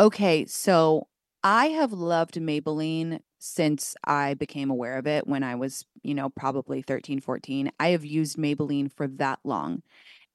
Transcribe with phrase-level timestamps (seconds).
[0.00, 1.06] Okay, so
[1.42, 6.30] I have loved Maybelline since I became aware of it when I was, you know,
[6.30, 7.70] probably 13, 14.
[7.78, 9.82] I have used Maybelline for that long.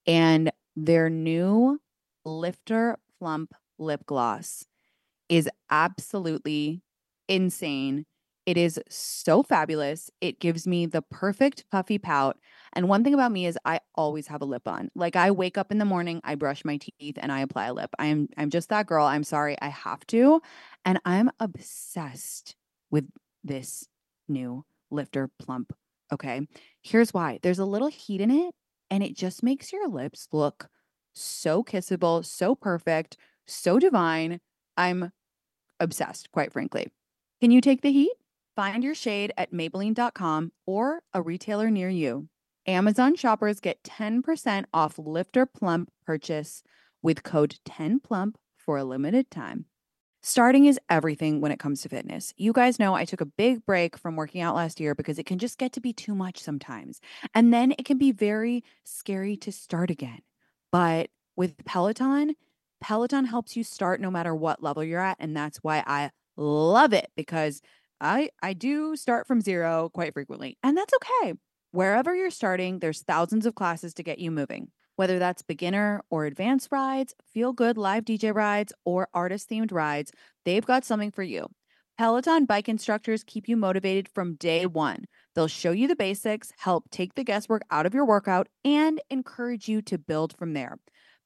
[0.08, 1.80] And their new
[2.26, 4.66] Lifter Plump lip gloss
[5.30, 6.82] is absolutely
[7.28, 8.06] insane.
[8.46, 10.10] It is so fabulous.
[10.22, 12.38] It gives me the perfect puffy pout.
[12.74, 14.90] And one thing about me is I always have a lip on.
[14.96, 17.74] Like I wake up in the morning, I brush my teeth and I apply a
[17.74, 17.90] lip.
[18.00, 19.06] I'm I'm just that girl.
[19.06, 20.42] I'm sorry, I have to.
[20.86, 22.56] And I'm obsessed
[22.92, 23.06] with
[23.44, 23.88] this
[24.28, 25.74] new lifter plump.
[26.12, 26.42] Okay.
[26.82, 27.40] Here's why.
[27.42, 28.54] There's a little heat in it
[28.90, 30.70] and it just makes your lips look
[31.14, 34.40] so kissable, so perfect, so divine.
[34.78, 35.12] I'm
[35.80, 36.88] obsessed, quite frankly.
[37.42, 38.14] Can you take the heat?
[38.56, 42.28] Find your shade at Maybelline.com or a retailer near you.
[42.70, 46.62] Amazon shoppers get 10% off Lifter Plump purchase
[47.02, 49.66] with code 10PLUMP for a limited time.
[50.22, 52.32] Starting is everything when it comes to fitness.
[52.38, 55.26] You guys know I took a big break from working out last year because it
[55.26, 57.02] can just get to be too much sometimes.
[57.34, 60.20] And then it can be very scary to start again.
[60.72, 62.36] But with Peloton,
[62.82, 65.18] Peloton helps you start no matter what level you're at.
[65.20, 67.64] And that's why I love it because
[68.00, 70.60] I I do start from zero quite frequently.
[70.62, 71.34] And that's okay.
[71.72, 74.72] Wherever you're starting, there's thousands of classes to get you moving.
[74.96, 80.12] Whether that's beginner or advanced rides, feel good live DJ rides, or artist themed rides,
[80.46, 81.46] they've got something for you.
[81.96, 85.06] Peloton bike instructors keep you motivated from day one.
[85.36, 89.68] They'll show you the basics, help take the guesswork out of your workout, and encourage
[89.68, 90.80] you to build from there.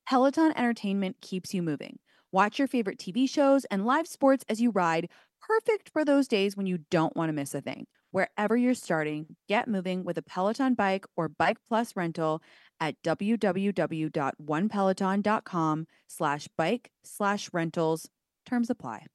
[0.05, 2.00] Peloton Entertainment keeps you moving.
[2.33, 5.07] Watch your favorite TV shows and live sports as you ride,
[5.41, 7.88] perfect for those days when you don't want to miss a thing.
[8.14, 12.44] Wherever you're starting, get moving with a Peloton bike or Bike Plus rental
[12.80, 18.08] at www.onepeloton.com slash bike slash rentals.
[18.45, 19.08] Terms apply.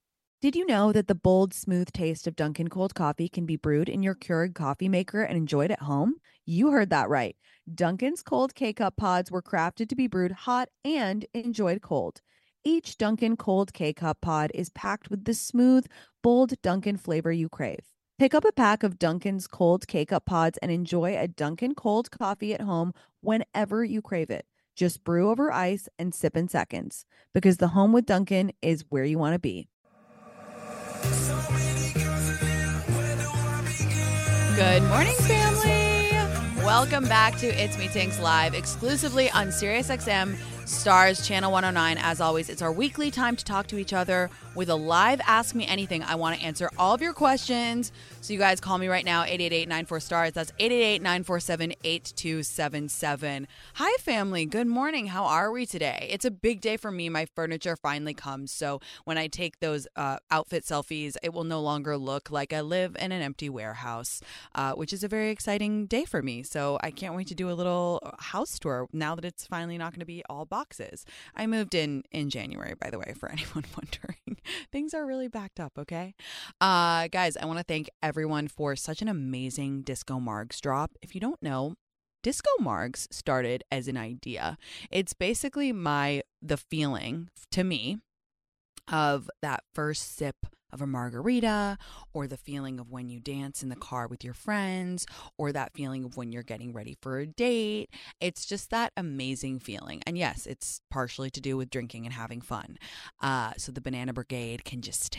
[0.42, 3.88] Did you know that the bold, smooth taste of Dunkin' cold coffee can be brewed
[3.88, 6.14] in your Keurig coffee maker and enjoyed at home?
[6.44, 7.36] You heard that right.
[7.72, 12.20] Dunkin's cold K Cup pods were crafted to be brewed hot and enjoyed cold.
[12.64, 15.86] Each Dunkin' cold K Cup pod is packed with the smooth,
[16.20, 17.84] bold Dunkin' flavor you crave.
[18.18, 22.10] Pick up a pack of Dunkin's cold K Cup pods and enjoy a Dunkin' cold
[22.10, 24.44] coffee at home whenever you crave it.
[24.74, 29.04] Just brew over ice and sip in seconds because the home with Dunkin' is where
[29.04, 29.68] you want to be.
[34.56, 36.10] Good morning, family.
[36.64, 40.36] Welcome back to It's Me Tinx Live exclusively on SiriusXM
[40.68, 41.96] Stars Channel 109.
[41.96, 45.54] As always, it's our weekly time to talk to each other with a live Ask
[45.54, 46.02] Me Anything.
[46.02, 47.90] I want to answer all of your questions.
[48.20, 50.32] So you guys call me right now, 888-94-STARS.
[50.32, 53.46] That's 888-947-8277.
[53.74, 54.44] Hi, family.
[54.44, 55.06] Good morning.
[55.06, 56.06] How are we today?
[56.10, 57.08] It's a big day for me.
[57.08, 58.52] My furniture finally comes.
[58.52, 62.60] So when I take those uh, outfit selfies, it will no longer look like I
[62.60, 64.20] live in an empty warehouse,
[64.54, 66.42] uh, which is a very exciting day for me.
[66.42, 69.92] So I can't wait to do a little house tour now that it's finally not
[69.92, 71.04] going to be all boxes.
[71.36, 74.38] I moved in in January, by the way, for anyone wondering.
[74.72, 76.14] Things are really backed up, okay?
[76.60, 80.90] Uh, guys, I want to thank everyone for such an amazing Disco Margs drop.
[81.00, 81.74] If you don't know,
[82.24, 84.58] Disco Margs started as an idea.
[84.90, 87.98] It's basically my the feeling to me
[88.90, 90.36] of that first sip
[90.72, 91.78] of a margarita,
[92.12, 95.06] or the feeling of when you dance in the car with your friends,
[95.36, 97.90] or that feeling of when you're getting ready for a date.
[98.20, 100.02] It's just that amazing feeling.
[100.06, 102.78] And yes, it's partially to do with drinking and having fun.
[103.20, 105.18] Uh, so the Banana Brigade can just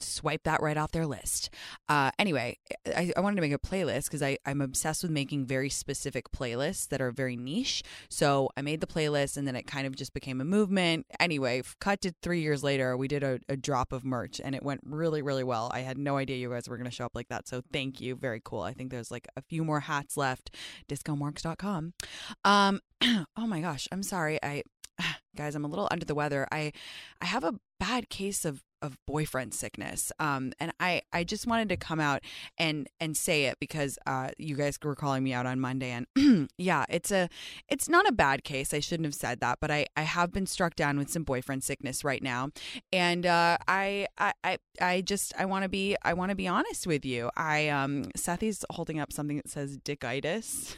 [0.00, 1.50] swipe that right off their list.
[1.88, 5.68] Uh, anyway, I, I, wanted to make a playlist because I'm obsessed with making very
[5.68, 7.82] specific playlists that are very niche.
[8.08, 11.06] So I made the playlist and then it kind of just became a movement.
[11.20, 14.62] Anyway, cut to three years later, we did a, a drop of merch and it
[14.62, 15.70] went went really, really well.
[15.72, 17.48] I had no idea you guys were going to show up like that.
[17.48, 18.14] So thank you.
[18.14, 18.62] Very cool.
[18.62, 20.54] I think there's like a few more hats left.
[20.88, 21.94] Discomargs.com.
[22.44, 23.88] Um, oh my gosh.
[23.92, 24.38] I'm sorry.
[24.42, 24.62] I,
[25.36, 26.46] guys, I'm a little under the weather.
[26.52, 26.72] I,
[27.20, 30.12] I have a bad case of of boyfriend sickness.
[30.18, 32.22] Um, and I, I just wanted to come out
[32.56, 36.48] and and say it because uh, you guys were calling me out on Monday, and
[36.58, 37.28] yeah, it's a
[37.68, 38.72] it's not a bad case.
[38.72, 41.64] I shouldn't have said that, but I, I have been struck down with some boyfriend
[41.64, 42.50] sickness right now,
[42.92, 46.48] and uh, I, I I I just I want to be I want to be
[46.48, 47.30] honest with you.
[47.36, 50.76] I um Sethy's holding up something that says dickitis.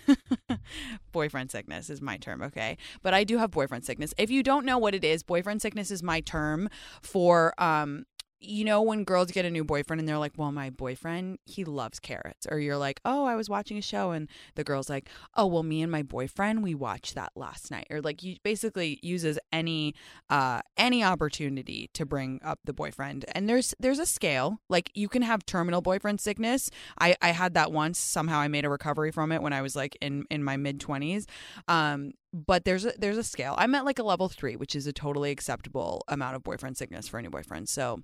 [1.13, 2.77] boyfriend sickness is my term, okay?
[3.03, 4.15] But I do have boyfriend sickness.
[4.17, 6.69] If you don't know what it is, boyfriend sickness is my term
[7.03, 7.98] for um
[8.41, 11.65] you know when girls get a new boyfriend and they're like, "Well, my boyfriend, he
[11.65, 15.09] loves carrots." Or you're like, "Oh, I was watching a show and the girl's like,
[15.35, 18.99] "Oh, well, me and my boyfriend, we watched that last night." Or like you basically
[19.03, 19.95] uses any
[20.31, 23.25] uh any opportunity to bring up the boyfriend.
[23.33, 24.61] And there's there's a scale.
[24.69, 26.71] Like you can have terminal boyfriend sickness.
[27.01, 27.99] I I had that once.
[27.99, 30.79] Somehow I made a recovery from it when I was like in in my mid
[30.81, 31.27] 20s.
[31.67, 33.55] Um but there's a, there's a scale.
[33.59, 37.09] I'm at like a level 3, which is a totally acceptable amount of boyfriend sickness
[37.09, 37.69] for any boyfriend.
[37.69, 38.01] So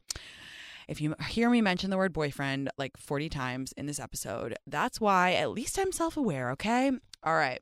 [0.88, 5.00] if you hear me mention the word boyfriend like 40 times in this episode, that's
[5.00, 6.90] why at least I'm self aware, okay?
[7.22, 7.60] All right.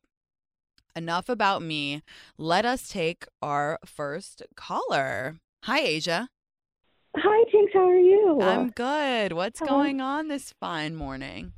[0.95, 2.03] Enough about me.
[2.37, 5.39] Let us take our first caller.
[5.65, 6.29] Hi, Asia.
[7.17, 7.73] Hi, Tinx.
[7.73, 8.41] How are you?
[8.43, 9.33] I'm good.
[9.33, 11.53] What's going on this fine morning?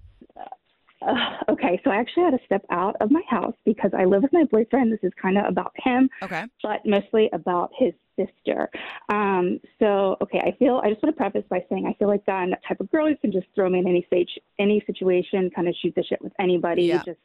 [1.02, 4.22] Uh, okay, so I actually had to step out of my house because I live
[4.22, 4.92] with my boyfriend.
[4.92, 8.70] This is kind of about him, okay, but mostly about his sister.
[9.08, 12.26] Um, so, okay, I feel I just want to preface by saying I feel like
[12.28, 15.50] I'm that type of girl who can just throw me in any stage, any situation,
[15.50, 16.84] kind of shoot the shit with anybody.
[16.84, 17.02] Yeah.
[17.04, 17.18] Just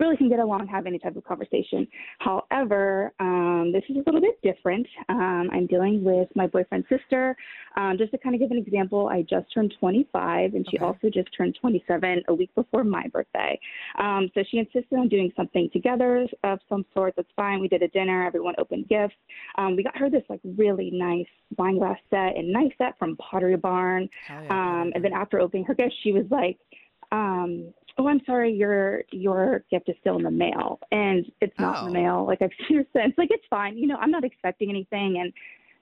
[0.00, 1.86] really can get along, have any type of conversation.
[2.18, 4.86] However, um, this is a little bit different.
[5.08, 7.36] Um, I'm dealing with my boyfriend's sister.
[7.76, 10.84] Um, just to kind of give an example, I just turned 25, and she Okay.
[10.86, 13.58] also just turned 27 a week before my birthday.
[13.98, 17.14] Um, so she insisted on doing something together of some sort.
[17.16, 17.60] That's fine.
[17.60, 18.24] We did a dinner.
[18.26, 19.14] Everyone opened gifts.
[19.56, 21.26] Um, we got her this like really nice
[21.58, 24.08] wine glass set and nice set from Pottery Barn.
[24.26, 26.58] Hell yeah, Um, and then after opening her gift, she was like,
[27.12, 31.80] um, "Oh, I'm sorry, your your gift is still in the mail, and it's not
[31.86, 32.02] in the Oh.
[32.02, 32.26] mail.
[32.26, 33.14] Like I've seen her since.
[33.18, 33.76] Like it's fine.
[33.76, 35.32] You know, I'm not expecting anything, and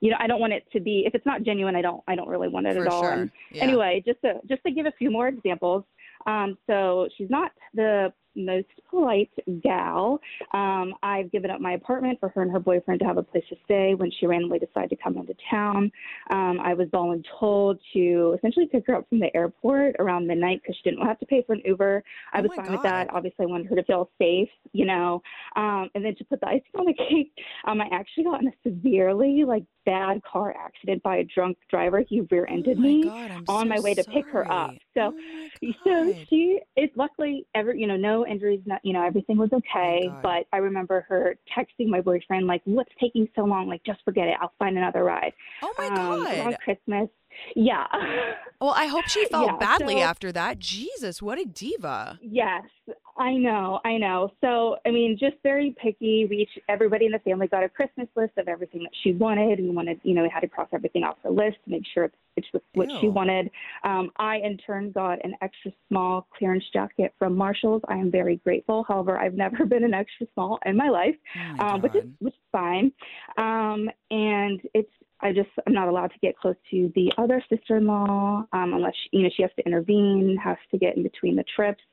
[0.01, 1.03] you know, I don't want it to be.
[1.05, 2.01] If it's not genuine, I don't.
[2.07, 3.01] I don't really want it for at all.
[3.01, 3.11] sure.
[3.13, 3.63] And Yeah.
[3.63, 5.83] Anyway, just to just to give a few more examples.
[6.25, 9.31] Um, so she's not the most polite
[9.61, 10.19] gal.
[10.53, 13.43] Um, I've given up my apartment for her and her boyfriend to have a place
[13.49, 15.91] to stay when she randomly decided to come into town.
[16.29, 20.75] Um, I was voluntold to essentially pick her up from the airport around midnight because
[20.81, 22.03] she didn't have to pay for an Uber.
[22.33, 23.07] I Oh was fine with that.
[23.13, 25.21] Obviously, I wanted her to feel safe, you know.
[25.55, 27.31] Um, and then to put the icing on the cake,
[27.65, 32.03] um, I actually got in a severely like bad car accident by a drunk driver.
[32.07, 34.71] He rear-ended oh me God, on so my way to pick her up.
[34.93, 35.47] So- Oh
[35.83, 40.07] so she is luckily ever you know no injuries not you know everything was okay
[40.07, 40.21] God.
[40.21, 44.27] but i remember her texting my boyfriend like what's taking so long like just forget
[44.27, 46.37] it i'll find another ride Oh my um, God.
[46.37, 47.09] around christmas
[47.55, 47.85] yeah
[48.61, 50.59] Well, I hope she felt Yeah, badly so- after that.
[50.59, 52.19] Jesus, what a diva.
[52.21, 52.63] yes
[53.19, 54.31] i know i know.
[54.41, 56.25] So i mean just very picky.
[56.29, 59.59] We each everybody in the family got a christmas list of everything that she wanted.
[59.59, 62.05] We wanted you know we had to cross everything off the list to make sure
[62.05, 63.51] it's, it's what she wanted.
[63.83, 67.81] Um, i in turn got an extra small clearance jacket from marshalls.
[67.87, 68.85] I am very grateful.
[68.87, 72.03] However i've never been an extra small in my life Oh my um, which is
[72.19, 72.91] which is fine.
[73.37, 74.89] Um, and it's
[75.21, 79.17] I just I'm not allowed to get close to the other sister-in-law um, unless she,
[79.17, 81.83] you know she has to intervene, has to get in between the trips.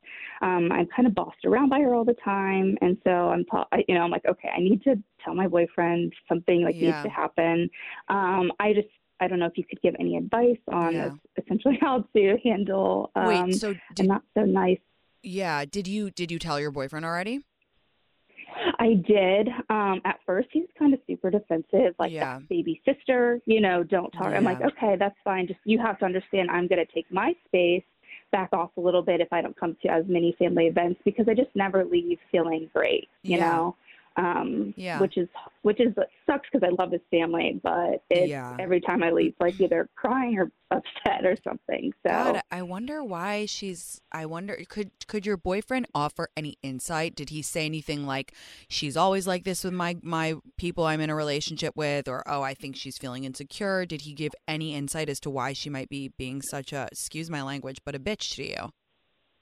[0.41, 3.45] Um, I'm kind of bossed around by her all the time, and so I'm
[3.89, 6.89] you know I'm like okay I need to tell my boyfriend something like Yeah.
[6.89, 7.71] needs to happen.
[8.09, 8.89] Um, I just
[9.21, 11.11] I don't know if you could give any advice on Yeah.
[11.43, 14.79] essentially how to handle um, Wait, so did, not so nice
[15.23, 17.41] yeah, did you did you tell your boyfriend already?
[18.79, 19.49] I did.
[19.71, 22.41] Um, at first, he was kind of super defensive, like Yeah.
[22.49, 24.33] Baby sister, you know, don't talk.
[24.35, 25.47] I'm like, okay, that's fine.
[25.47, 27.83] Just you have to understand, I'm going to take my space,
[28.33, 31.29] back off a little bit if I don't come to as many family events because
[31.29, 33.49] I just never leave feeling great, you Yeah.
[33.51, 33.77] know.
[34.19, 35.01] Um, Yeah.
[35.01, 35.29] which is
[35.61, 38.57] which is sucks because I love his family, but it's Yeah.
[38.59, 41.93] every time I leave, like either crying or upset or something.
[42.03, 44.01] So God, I wonder why she's.
[44.11, 47.15] I wonder could could your boyfriend offer any insight?
[47.15, 48.33] Did he say anything like
[48.69, 52.41] she's always like this with my my people I'm in a relationship with, or oh
[52.43, 53.85] I think she's feeling insecure?
[53.85, 57.29] Did he give any insight as to why she might be being such a excuse
[57.29, 58.71] my language, but a bitch to you?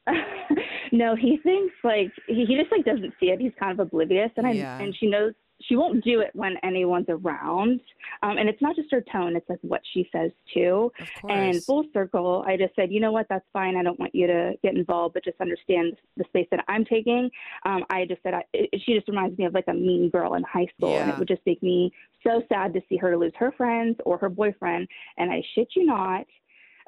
[0.94, 3.40] no, he thinks like he, he just like doesn't see it.
[3.40, 4.78] He's kind of oblivious, and I Yeah.
[4.80, 7.80] and she knows she won't do it when anyone's around.
[8.22, 10.90] Um, and it's not just her tone; it's like what she says too.
[11.30, 13.76] And full circle, I just said, you know what, that's fine.
[13.76, 17.30] I don't want you to get involved, but just understand the space that I'm taking.
[17.64, 20.34] Um, I just said, I, it, she just reminds me of like a mean girl
[20.34, 23.32] in high school, and it would just make me so sad to see her lose
[23.38, 24.86] her friends or her boyfriend.
[25.18, 26.26] And I shit you not,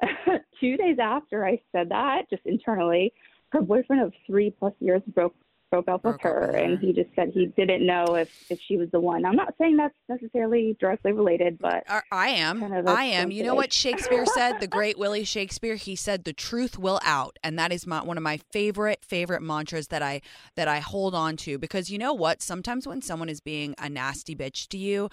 [0.59, 3.13] two days after I said that, just internally,
[3.49, 5.35] her boyfriend of three plus years broke
[5.69, 6.77] broke up with up her, with and her.
[6.77, 9.25] he just said he didn't know if if she was the one.
[9.25, 12.61] I'm not saying that's necessarily directly related, but I- am.
[12.61, 13.31] kind of I am.
[13.31, 14.57] You know what Shakespeare said?
[14.59, 15.75] The great Willie Shakespeare.
[15.75, 19.41] He said, "The truth will out," and that is my, one of my favorite favorite
[19.41, 20.21] mantras that I
[20.55, 22.41] that I hold on to because you know what?
[22.41, 25.09] Sometimes when someone is being a nasty bitch to you.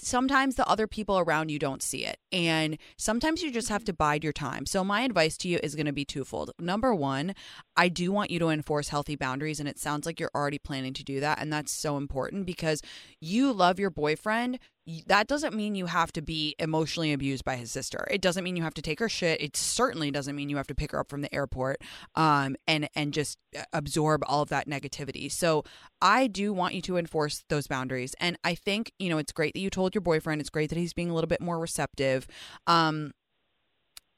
[0.00, 2.18] Sometimes the other people around you don't see it.
[2.30, 4.66] And sometimes you just have to bide your time.
[4.66, 6.50] So, my advice to you is going to be twofold.
[6.58, 7.34] Number one,
[7.76, 9.60] I do want you to enforce healthy boundaries.
[9.60, 11.40] And it sounds like you're already planning to do that.
[11.40, 12.82] And that's so important because
[13.20, 14.58] you love your boyfriend
[15.06, 18.06] that doesn't mean you have to be emotionally abused by his sister.
[18.10, 19.40] It doesn't mean you have to take her shit.
[19.40, 21.82] It certainly doesn't mean you have to pick her up from the airport
[22.16, 25.30] um, and and just uh, absorb all of that negativity.
[25.30, 25.62] So
[26.00, 29.54] I do want you to enforce those boundaries, and I think you know it's great
[29.54, 30.40] that you told your boyfriend.
[30.40, 32.26] It's great that he's being a little bit more receptive.
[32.66, 33.12] Um,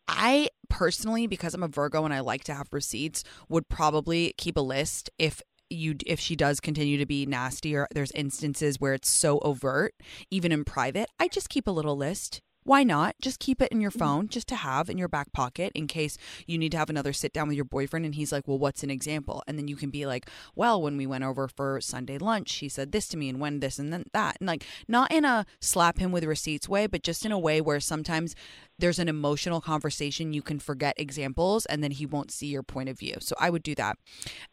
[0.08, 4.56] I personally, because I'm a Virgo and I like to have receipts, would probably keep
[4.56, 5.40] a list if
[5.70, 9.94] you if she does continue to be nasty or there's instances where it's so overt
[10.30, 11.08] even in private.
[11.18, 13.14] I just keep a little list why not?
[13.20, 13.98] Just keep it in your mm-hmm.
[13.98, 16.16] phone just to have in your back pocket in case
[16.46, 18.82] you need to have another sit down with your boyfriend and he's like well what's
[18.82, 19.42] an example?
[19.46, 22.68] And then you can be like well when we went over for sunday lunch he
[22.68, 24.38] said this to me and when this and then that.
[24.40, 27.60] And like not in a slap him with receipts way but just in a way
[27.60, 28.34] where sometimes
[28.78, 32.88] there's an emotional conversation you can forget examples and then he won't see your point
[32.88, 33.16] of view.
[33.20, 33.98] So i would do that.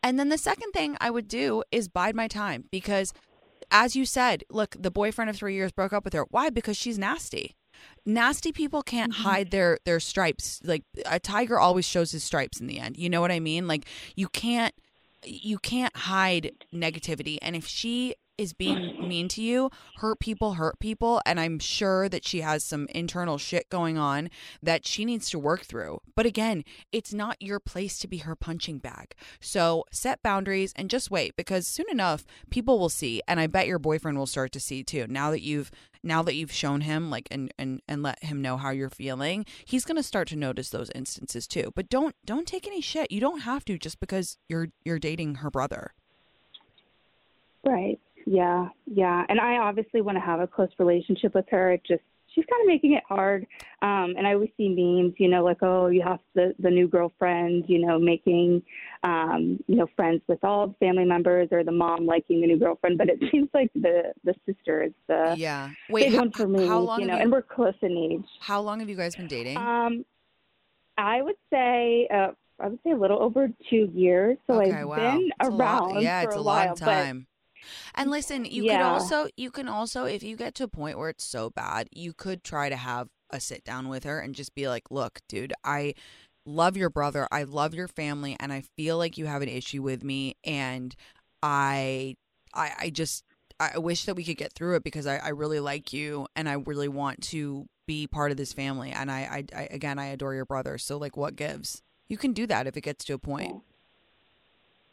[0.03, 3.13] And then the second thing i would do is bide my time because
[3.69, 6.25] as you said look the boyfriend of three years broke up with her.
[6.29, 6.49] Why?
[6.49, 7.55] Because she's nasty
[8.05, 9.23] nasty people can't mm-hmm.
[9.23, 10.59] hide their their stripes.
[10.63, 12.97] Like a tiger always shows his stripes in the end.
[12.97, 13.67] You know what i mean?
[13.67, 13.85] Like
[14.15, 14.73] you can't
[15.23, 17.37] you can't hide negativity.
[17.41, 19.69] And if she is being mean to you.
[19.97, 21.21] Hurt people hurt people.
[21.25, 24.29] And I'm sure that she has some internal shit going on
[24.61, 26.01] that she needs to work through.
[26.15, 29.13] But again, it's not your place to be her punching bag.
[29.39, 33.21] So set boundaries and just wait because soon enough people will see.
[33.27, 35.05] And I bet your boyfriend will start to see too.
[35.07, 35.71] Now that you've
[36.03, 39.45] now that you've shown him like and and and let him know how you're feeling
[39.65, 43.11] he's going to start to notice those instances too but don't don't take any shit
[43.11, 45.93] you don't have to just because you're you're dating her brother
[47.63, 47.99] right
[48.31, 49.25] yeah, yeah.
[49.27, 51.73] And I obviously want to have a close relationship with her.
[51.73, 52.01] It just
[52.33, 53.45] she's kind of making it hard.
[53.81, 56.87] Um, and I always see memes, you know, like, oh, you have the the new
[56.87, 58.63] girlfriend, you know, making
[59.03, 62.57] um, you know, friends with all the family members or the mom liking the new
[62.57, 62.97] girlfriend.
[62.97, 65.71] But it seems like the the sister is the yeah.
[65.89, 66.65] Wait, big how, one for me.
[66.65, 68.29] How long you know, you, and we're close in age.
[68.39, 69.57] How long have you guys been dating?
[69.57, 70.05] Um,
[70.97, 72.29] I would say uh,
[72.61, 74.37] I would say a little over two years.
[74.47, 74.95] So okay, I've wow.
[74.95, 76.01] been it's around.
[76.01, 77.27] yeah, it's a, a while, long time.
[77.95, 78.77] And listen, you yeah.
[78.77, 81.87] could also you can also if you get to a point where it's so bad,
[81.91, 85.19] you could try to have a sit down with her and just be like, "Look,
[85.29, 85.93] dude, I
[86.45, 87.27] love your brother.
[87.31, 90.95] I love your family and I feel like you have an issue with me and
[91.43, 92.15] I
[92.53, 93.23] I I just
[93.59, 96.49] I wish that we could get through it because I, I really like you and
[96.49, 99.19] I really want to be part of this family and I,
[99.53, 100.77] I, I again I adore your brother.
[100.77, 101.81] So like what gives?
[102.07, 103.61] You can do that if it gets to a point.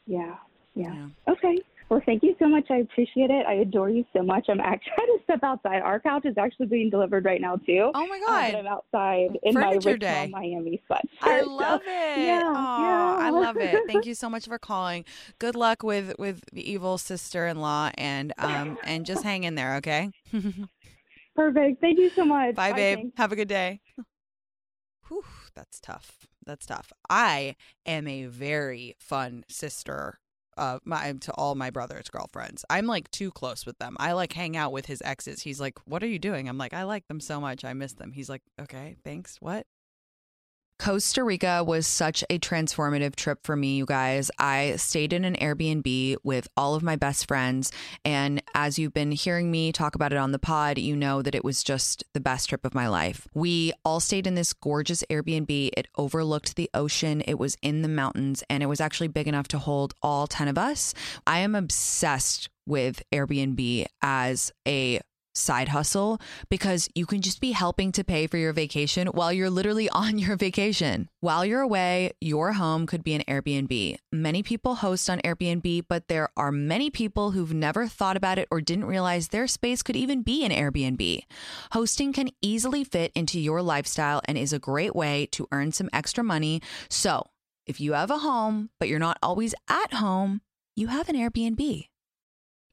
[0.06, 0.36] Yeah.
[0.74, 0.92] Yeah.
[0.94, 1.32] yeah.
[1.32, 1.58] Okay.
[1.88, 2.66] Well, thank you so much.
[2.70, 3.46] I appreciate it.
[3.46, 4.46] I adore you so much.
[4.48, 5.80] I'm actually trying to step outside.
[5.80, 7.90] Our couch is actually being delivered right now too.
[7.94, 8.54] Oh my god!
[8.54, 10.28] Um, I'm outside in Furniture my day.
[10.30, 11.06] Miami sweatshirt.
[11.22, 12.26] I love so, it.
[12.26, 13.16] Yeah, Aww, yeah.
[13.18, 13.82] I love it.
[13.86, 15.04] Thank you so much for calling.
[15.38, 20.10] Good luck with with the evil sister-in-law, and um and just hang in there, okay?
[21.34, 21.80] Perfect.
[21.80, 22.54] Thank you so much.
[22.54, 23.12] Bye, babe.
[23.16, 23.80] Have a good day.
[25.08, 26.26] Whew, that's tough.
[26.44, 26.92] That's tough.
[27.08, 30.18] I am a very fun sister
[30.58, 32.64] uh my to all my brother's girlfriends.
[32.68, 33.96] I'm like too close with them.
[33.98, 35.42] I like hang out with his exes.
[35.42, 37.64] He's like, "What are you doing?" I'm like, "I like them so much.
[37.64, 39.36] I miss them." He's like, "Okay, thanks.
[39.40, 39.66] What?"
[40.78, 44.30] Costa Rica was such a transformative trip for me, you guys.
[44.38, 47.72] I stayed in an Airbnb with all of my best friends.
[48.04, 51.34] And as you've been hearing me talk about it on the pod, you know that
[51.34, 53.26] it was just the best trip of my life.
[53.34, 55.70] We all stayed in this gorgeous Airbnb.
[55.76, 59.48] It overlooked the ocean, it was in the mountains, and it was actually big enough
[59.48, 60.94] to hold all 10 of us.
[61.26, 65.00] I am obsessed with Airbnb as a
[65.34, 69.50] side hustle because you can just be helping to pay for your vacation while you're
[69.50, 71.08] literally on your vacation.
[71.20, 73.96] While you're away, your home could be an Airbnb.
[74.12, 78.48] Many people host on Airbnb, but there are many people who've never thought about it
[78.50, 81.20] or didn't realize their space could even be an Airbnb.
[81.72, 85.90] Hosting can easily fit into your lifestyle and is a great way to earn some
[85.92, 86.60] extra money.
[86.88, 87.26] So,
[87.66, 90.40] if you have a home, but you're not always at home,
[90.74, 91.88] you have an Airbnb.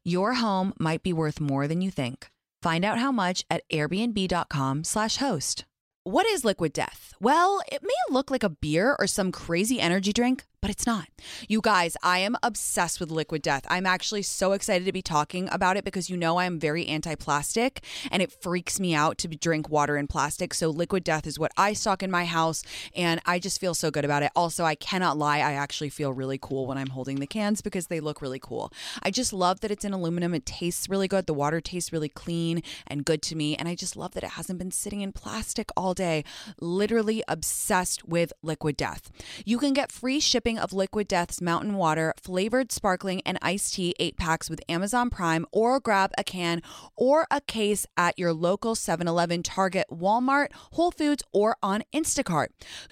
[0.03, 2.29] Your home might be worth more than you think.
[2.65, 5.65] Find out how much at airbnb.com/slash host.
[6.03, 7.13] What is liquid death?
[7.19, 11.09] Well, it may look like a beer or some crazy energy drink but it's not.
[11.47, 13.67] You guys, I am obsessed with Liquid Death.
[13.69, 17.13] I'm actually so excited to be talking about it because you know I'm very anti
[17.13, 20.55] plastic and it freaks me out to drink water in plastic.
[20.55, 22.63] So, Liquid Death is what I stock in my house
[22.95, 24.31] and I just feel so good about it.
[24.35, 27.85] Also, I cannot lie, I actually feel really cool when I'm holding the cans because
[27.85, 28.73] they look really cool.
[29.03, 30.33] I just love that it's in aluminum.
[30.33, 31.27] It tastes really good.
[31.27, 33.55] The water tastes really clean and good to me.
[33.55, 36.23] And I just love that it hasn't been sitting in plastic all day.
[36.59, 39.11] Literally obsessed with Liquid Death.
[39.45, 43.93] You can get free shipping of Liquid Death's mountain water, flavored sparkling, and iced tea
[43.99, 46.61] eight packs with Amazon Prime, or grab a can
[46.95, 52.47] or a case at your local 7 Eleven, Target, Walmart, Whole Foods, or on Instacart.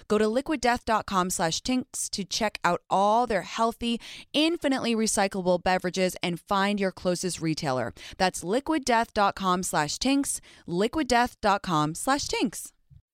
[0.08, 4.00] Go to liquiddeath.com slash tinx to check out all their healthy,
[4.32, 7.94] infinitely recyclable beverages and find your closest retailer.
[8.18, 12.73] That's liquiddeath.com slash tinx, liquiddeath.com slash tinx.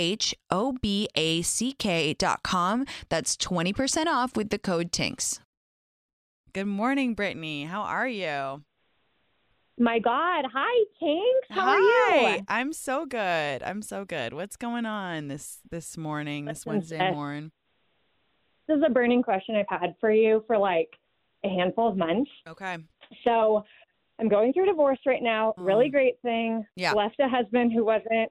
[0.00, 2.86] H O B A C K dot com.
[3.10, 5.40] That's 20% off with the code TINX.
[6.54, 7.64] Good morning, Brittany.
[7.64, 8.62] How are you?
[9.78, 10.46] My God.
[10.52, 11.20] Hi, Tinx.
[11.50, 11.74] How Hi.
[11.76, 12.44] are you?
[12.48, 13.62] I'm so good.
[13.62, 14.32] I'm so good.
[14.32, 17.52] What's going on this this morning, this Listen, Wednesday morning?
[18.68, 20.88] This is a burning question I've had for you for like
[21.44, 22.30] a handful of months.
[22.48, 22.78] Okay.
[23.24, 23.64] So
[24.18, 25.54] I'm going through a divorce right now.
[25.56, 25.92] Really Mm.
[25.92, 26.66] great thing.
[26.76, 26.92] Yeah.
[26.92, 28.30] Left a husband who wasn't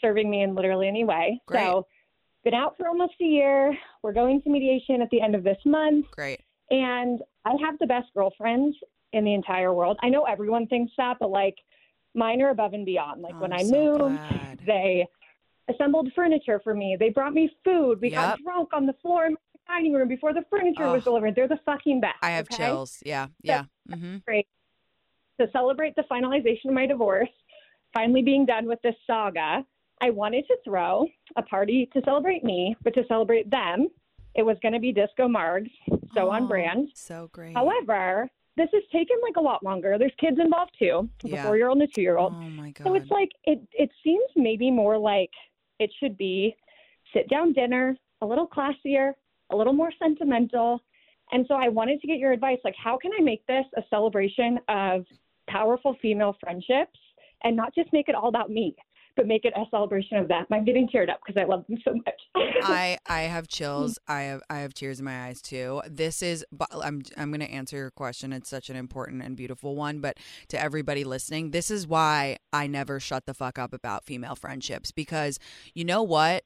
[0.00, 1.40] serving me in literally any way.
[1.46, 1.60] Great.
[1.64, 1.86] So
[2.44, 3.76] been out for almost a year.
[4.02, 6.06] We're going to mediation at the end of this month.
[6.12, 6.40] Great.
[6.70, 8.76] And I have the best girlfriends
[9.12, 9.98] in the entire world.
[10.02, 11.56] I know everyone thinks that, but like
[12.14, 13.22] mine are above and beyond.
[13.22, 13.98] Like Oh, when I'm I so moved,
[14.30, 14.60] glad.
[14.66, 15.06] they
[15.68, 16.96] assembled furniture for me.
[16.98, 18.00] They brought me food.
[18.00, 18.20] We Yep.
[18.20, 21.10] got drunk on the floor in my dining room before the furniture was Oh.
[21.10, 21.34] delivered.
[21.34, 22.16] They're the fucking best.
[22.22, 22.56] I have okay?
[22.64, 23.02] chills.
[23.04, 23.28] Yeah.
[23.42, 23.64] Yeah.
[23.90, 24.18] Mm-hmm.
[24.24, 24.46] Great.
[25.40, 27.28] To celebrate the finalization of my divorce,
[27.92, 29.64] finally being done with this saga,
[30.00, 31.06] I wanted to throw
[31.36, 33.88] a party to celebrate me, but to celebrate them,
[34.34, 35.70] it was going to be Disco Margs,
[36.14, 36.88] so on oh, brand.
[36.94, 37.54] So great.
[37.54, 39.96] However, this has taken like a lot longer.
[39.98, 41.44] There's kids involved too, a Yeah.
[41.44, 42.34] four year old and a two year old.
[42.34, 42.84] oh my god.
[42.84, 45.30] So it's like it it seems maybe more like
[45.78, 46.54] it should be
[47.14, 49.12] sit down dinner, a little classier,
[49.50, 50.82] a little more sentimental.
[51.32, 53.82] And so I wanted to get your advice like how can I make this a
[53.88, 55.04] celebration of
[55.48, 56.98] powerful female friendships
[57.44, 58.74] and not just make it all about me,
[59.16, 60.44] but make it a celebration of them.
[60.52, 62.20] I'm getting teared up because I love them so much.
[62.62, 63.98] I I have chills.
[64.06, 65.82] I have I have tears in my eyes too.
[65.88, 68.32] This is I'm I'm going to answer your question.
[68.32, 72.66] It's such an important and beautiful one, but to everybody listening, this is why I
[72.66, 75.38] never shut the fuck up about female friendships because
[75.74, 76.44] you know what?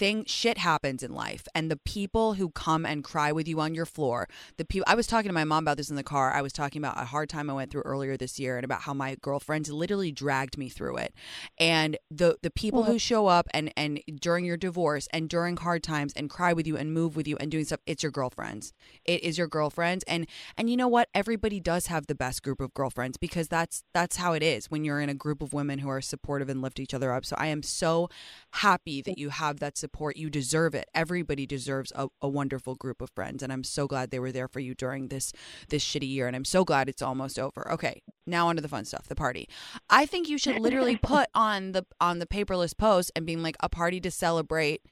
[0.00, 3.74] Thing shit happens in life, and the people who come and cry with you on
[3.74, 4.86] your floor, the people.
[4.88, 6.32] I was talking to my mom about this in the car.
[6.32, 8.80] I was talking about a hard time I went through earlier this year, and about
[8.80, 11.12] how my girlfriends literally dragged me through it.
[11.58, 15.82] And the the people who show up and and during your divorce and during hard
[15.82, 18.72] times and cry with you and move with you and doing stuff, it's your girlfriends.
[19.04, 21.10] It is your girlfriends, and and you know what?
[21.14, 24.82] Everybody does have the best group of girlfriends because that's that's how it is when
[24.82, 27.26] you're in a group of women who are supportive and lift each other up.
[27.26, 28.08] So I am so
[28.52, 29.89] happy that you have that support.
[30.14, 30.88] You deserve it.
[30.94, 34.48] Everybody deserves a, a wonderful group of friends, and I'm so glad they were there
[34.48, 35.32] for you during this
[35.68, 36.26] this shitty year.
[36.26, 37.70] And I'm so glad it's almost over.
[37.70, 39.48] Okay, now onto the fun stuff, the party.
[39.90, 43.56] I think you should literally put on the on the paperless post and being like
[43.60, 44.82] a party to celebrate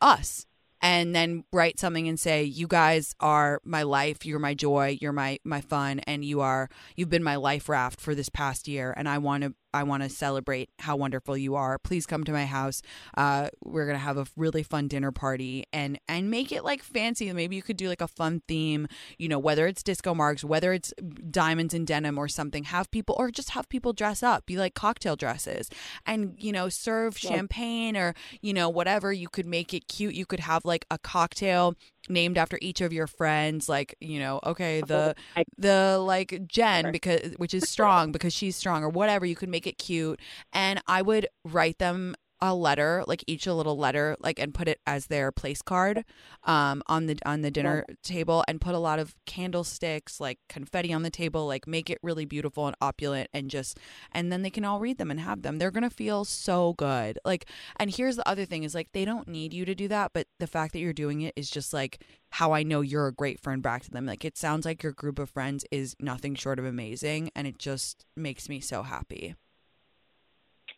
[0.00, 0.46] us
[0.82, 5.12] and then write something and say you guys are my life you're my joy you're
[5.12, 8.94] my my fun and you are you've been my life raft for this past year
[8.96, 11.78] and i want to i want to celebrate how wonderful you are.
[11.78, 12.82] Please come to my house.
[13.16, 17.32] Uh we're gonna have a really fun dinner party and and make it like fancy.
[17.32, 18.86] Maybe you could do like a fun theme
[19.18, 20.92] you know whether it's disco margs whether it's
[21.30, 24.74] diamonds and denim or something have people or just have people dress up be like
[24.74, 25.68] cocktail dresses
[26.06, 27.30] and you know serve Yeah.
[27.30, 29.12] champagne or you know whatever.
[29.12, 30.14] You could make it cute.
[30.14, 31.74] You could have like a cocktail
[32.10, 35.14] named after each of your friends like you know okay oh, the
[35.58, 39.66] the like jen because which is strong because she's strong or whatever you could make
[39.66, 40.20] it cute.
[40.52, 44.68] And i would write them a letter like each a little letter like and put
[44.68, 46.04] it as their place card
[46.44, 50.92] um on the on the dinner table and put a lot of candlesticks like confetti
[50.92, 53.78] on the table like make it really beautiful and opulent and just
[54.12, 55.58] and then they can all read them and have them.
[55.58, 57.18] They're gonna feel so good.
[57.24, 60.12] Like and here's the other thing is like they don't need you to do that
[60.14, 63.12] but the fact that you're doing it is just like how i know you're a
[63.12, 64.06] great friend back to them.
[64.06, 67.58] Like it sounds like your group of friends is nothing short of amazing and it
[67.58, 69.34] just makes me so happy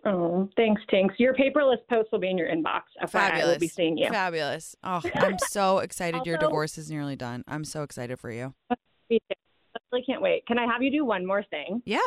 [0.04, 1.10] Oh, thanks, Tinx.
[1.18, 2.82] Your paperless post will be in your inbox.
[3.02, 4.08] FYI, I will be seeing you.
[4.08, 4.74] Fabulous.
[4.82, 7.44] Oh, I'm so excited your divorce is nearly done.
[7.46, 8.52] I'm so excited for you.
[9.10, 9.36] Me too.
[9.76, 10.44] I really can't wait.
[10.46, 11.82] Can I have you do one more thing?
[11.84, 12.00] Yeah.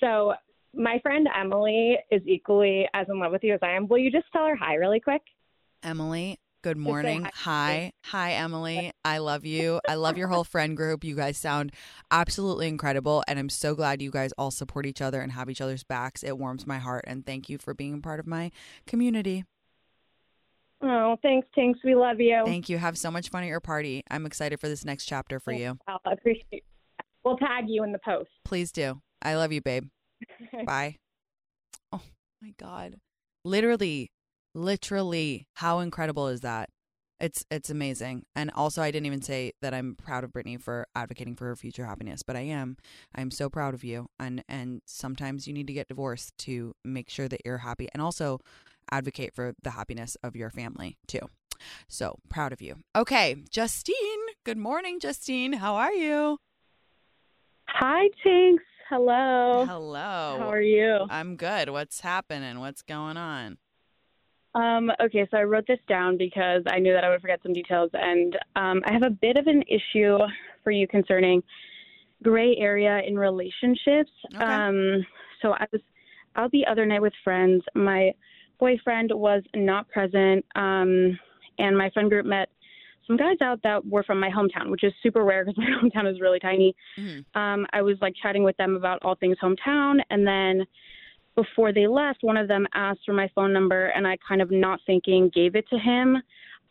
[0.00, 0.34] So,
[0.74, 3.88] my friend Emily is equally as in love with you as I am.
[3.88, 5.22] Will you just tell her hi really quick?
[5.82, 7.28] Emily, good morning.
[7.34, 7.92] hi.
[8.04, 8.32] Hi.
[8.32, 8.92] Emily.
[9.04, 9.80] I love you.
[9.88, 11.04] I love your whole friend group.
[11.04, 11.72] You guys sound
[12.10, 13.22] absolutely incredible.
[13.28, 16.22] And I'm so glad you guys all support each other and have each other's backs.
[16.22, 17.04] It warms my heart.
[17.06, 18.50] And thank you for being a part of my
[18.86, 19.44] community.
[20.80, 21.74] Oh, thanks, Tinx.
[21.82, 22.42] We love you.
[22.44, 22.78] Thank you.
[22.78, 24.04] Have so much fun at your party.
[24.10, 25.78] I'm excited for this next chapter for you.
[25.88, 26.62] I appreciate it.
[27.24, 28.30] We'll tag you in the post.
[28.44, 29.00] Please do.
[29.20, 29.88] I love you, babe.
[30.64, 30.96] Bye.
[31.92, 32.02] Oh
[32.40, 32.96] my God.
[33.44, 34.10] Literally,
[34.54, 36.70] literally, how incredible is that?
[37.20, 38.26] It's it's amazing.
[38.36, 41.56] And also I didn't even say that I'm proud of Brittany for advocating for her
[41.56, 42.76] future happiness, but I am.
[43.14, 44.08] I'm so proud of you.
[44.20, 48.00] And and sometimes you need to get divorced to make sure that you're happy and
[48.00, 48.38] also
[48.90, 51.28] advocate for the happiness of your family too.
[51.88, 52.76] So proud of you.
[52.94, 53.96] Okay, Justine.
[54.44, 55.54] Good morning, Justine.
[55.54, 56.38] How are you?
[57.68, 58.58] Hi, Tinx.
[58.88, 59.66] Hello.
[59.66, 60.36] Hello.
[60.38, 61.00] How are you?
[61.10, 61.68] I'm good.
[61.68, 62.60] What's happening?
[62.60, 63.58] What's going on?
[64.58, 67.52] Um, okay, so I wrote this down because I knew that I would forget some
[67.52, 70.18] details, and um, I have a bit of an issue
[70.64, 71.42] for you concerning
[72.24, 74.10] gray area in relationships.
[74.34, 74.44] Okay.
[74.44, 75.06] Um,
[75.40, 75.80] so I was
[76.34, 77.62] out the other night with friends.
[77.76, 78.12] My
[78.58, 81.16] boyfriend was not present, um,
[81.58, 82.48] and my friend group met
[83.06, 86.10] some guys out that were from my hometown, which is super rare because my hometown
[86.12, 86.74] is really tiny.
[86.98, 87.24] Mhm.
[87.34, 90.66] um, I was like chatting with them about all things hometown, and then
[91.38, 94.50] before they left, one of them asked for my phone number, and I kind of
[94.50, 96.16] not thinking gave it to him.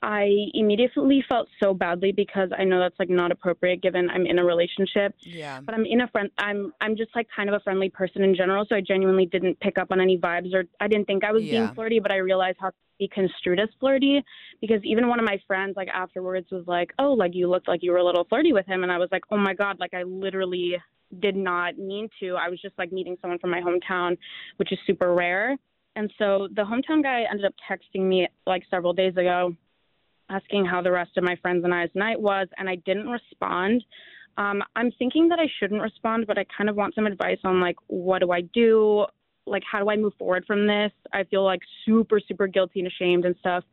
[0.01, 4.39] I immediately felt so badly because I know that's like not appropriate given I'm in
[4.39, 5.61] a relationship, Yeah.
[5.65, 6.29] but I'm in a friend.
[6.37, 9.57] I'm I'm just like kind of a friendly person in general, so I genuinely didn't
[9.61, 11.51] pick up on any vibes, or I didn't think I was Yeah.
[11.51, 14.21] being flirty, but I realized how to be construed as flirty
[14.59, 17.81] because even one of my friends like afterwards was like, "Oh, like you looked like
[17.83, 19.93] you were a little flirty with him," and I was like, "Oh my god!" Like
[19.93, 20.75] I literally
[21.19, 22.35] did not mean to.
[22.35, 24.17] I was just like meeting someone from my hometown,
[24.57, 25.57] which is super rare.
[25.95, 29.55] And so the hometown guy ended up texting me like several days ago,
[30.29, 33.83] asking how the rest of my friends and I's night was, and I didn't respond.
[34.37, 37.59] Um, I'm thinking that I shouldn't respond, but I kind of want some advice on
[37.59, 39.05] like what do I do?
[39.47, 40.91] Like how do I move forward from this?
[41.13, 43.63] I feel like super, super guilty and ashamed and stuff.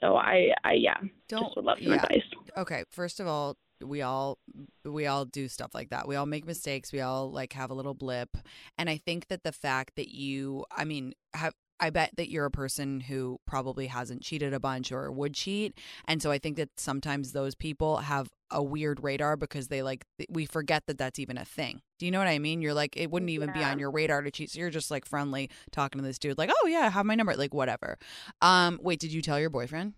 [0.00, 0.96] So I, I yeah,
[1.28, 2.02] Don't just would love some yeah.
[2.02, 2.24] advice.
[2.58, 4.38] Okay, first of all, we all
[4.84, 6.08] we all do stuff like that.
[6.08, 6.92] We all make mistakes.
[6.92, 8.36] We all like have a little blip.
[8.78, 12.44] And I think that the fact that you I mean, have I bet that you're
[12.44, 15.76] a person who probably hasn't cheated a bunch or would cheat.
[16.06, 20.04] And so I think that sometimes those people have a weird radar because they like
[20.28, 21.80] we forget that that's even a thing.
[21.98, 22.62] Do you know what I mean?
[22.62, 24.50] You're like it wouldn't even be on your radar to cheat.
[24.50, 27.34] So you're just like friendly talking to this dude like, "Oh yeah, have my number."
[27.34, 27.98] Like whatever.
[28.40, 29.94] Um wait, did you tell your boyfriend?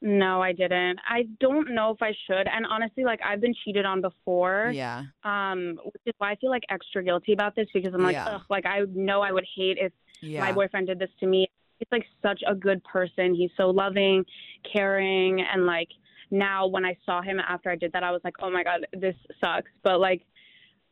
[0.00, 1.00] No, I didn't.
[1.08, 2.46] I don't know if I should.
[2.46, 4.70] And honestly, like I've been cheated on before.
[4.72, 5.02] Yeah.
[5.24, 8.26] Um, which is why I feel like extra guilty about this because I'm like, Yeah.
[8.36, 10.40] ugh, like I know I would hate if Yeah.
[10.40, 11.48] my boyfriend did this to me.
[11.78, 13.34] He's like such a good person.
[13.34, 14.24] He's so loving,
[14.72, 15.88] caring, and like
[16.30, 18.86] now when I saw him after I did that, I was like, oh my god,
[18.92, 19.70] this sucks.
[19.82, 20.22] But like,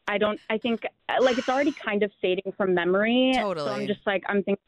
[0.09, 0.40] I don't.
[0.51, 0.83] I think
[1.21, 3.33] like it's already kind of fading from memory.
[3.37, 3.66] Totally.
[3.69, 4.62] So I'm just like I'm thinking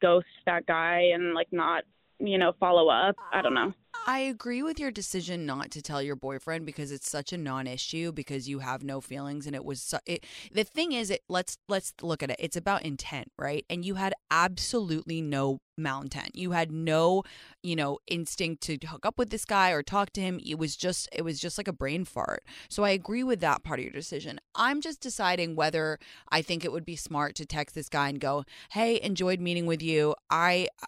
[0.00, 1.84] ghost that guy and like not
[2.22, 3.16] you know follow up.
[3.32, 3.74] I don't know.
[4.04, 8.10] I agree with your decision not to tell your boyfriend because it's such a non-issue
[8.10, 11.56] because you have no feelings and it was su- it, the thing is it let's
[11.68, 12.36] let's look at it.
[12.40, 13.64] It's about intent right?
[13.70, 16.30] And you had absolutely no malintent.
[16.34, 17.22] You had no
[17.62, 20.40] you know instinct to hook up with this guy or talk to him.
[20.44, 22.42] It was just it was just like a brain fart.
[22.68, 24.40] So I agree with that part of your decision.
[24.56, 25.98] I'm just deciding whether
[26.30, 29.66] I think it would be smart to text this guy and go hey enjoyed meeting
[29.66, 30.16] with you.
[30.28, 30.86] I I-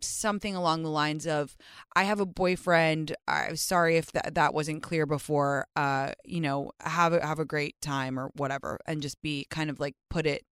[0.00, 1.56] something along the lines of
[1.94, 3.16] I have a boyfriend.
[3.26, 5.66] I'm sorry if that that wasn't clear before.
[5.76, 9.70] Uh, you know, have a have a great time or whatever, and just be kind
[9.70, 10.44] of like put it,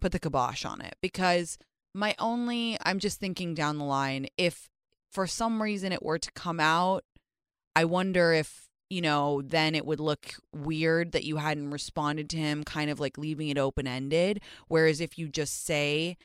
[0.00, 0.96] put the kibosh on it.
[1.00, 1.58] Because
[1.94, 4.68] my only, I'm just thinking down the line, if
[5.10, 7.04] for some reason it were to come out
[7.74, 12.36] I wonder if, you know, then it would look weird that you hadn't responded to
[12.36, 14.40] him, kind of like leaving it open ended.
[14.68, 16.16] Whereas if you just say,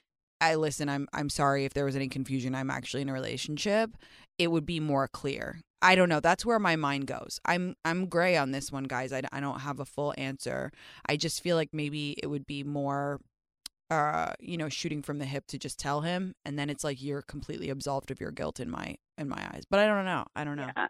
[0.41, 2.55] I listen, I'm I'm sorry if there was any confusion.
[2.55, 3.91] I'm actually in a relationship.
[4.37, 5.61] It would be more clear.
[5.81, 6.19] I don't know.
[6.19, 7.39] That's where my mind goes.
[7.45, 9.13] I'm I'm gray on this one, guys.
[9.13, 10.71] I, I don't have a full answer.
[11.07, 13.19] I just feel like maybe it would be more
[13.89, 17.01] uh you know shooting from the hip to just tell him and then it's like
[17.01, 20.25] you're completely absolved of your guilt in my in my eyes but i don't know
[20.35, 20.87] i don't know Yeah.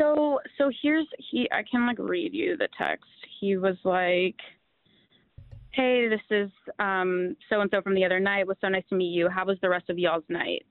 [0.00, 3.06] So so here's he I can like read you the text.
[3.40, 4.34] He was like
[5.78, 8.40] Hey, this is so and so from the other night.
[8.40, 9.28] It was so nice to meet you.
[9.28, 10.66] How was the rest of y'all's night?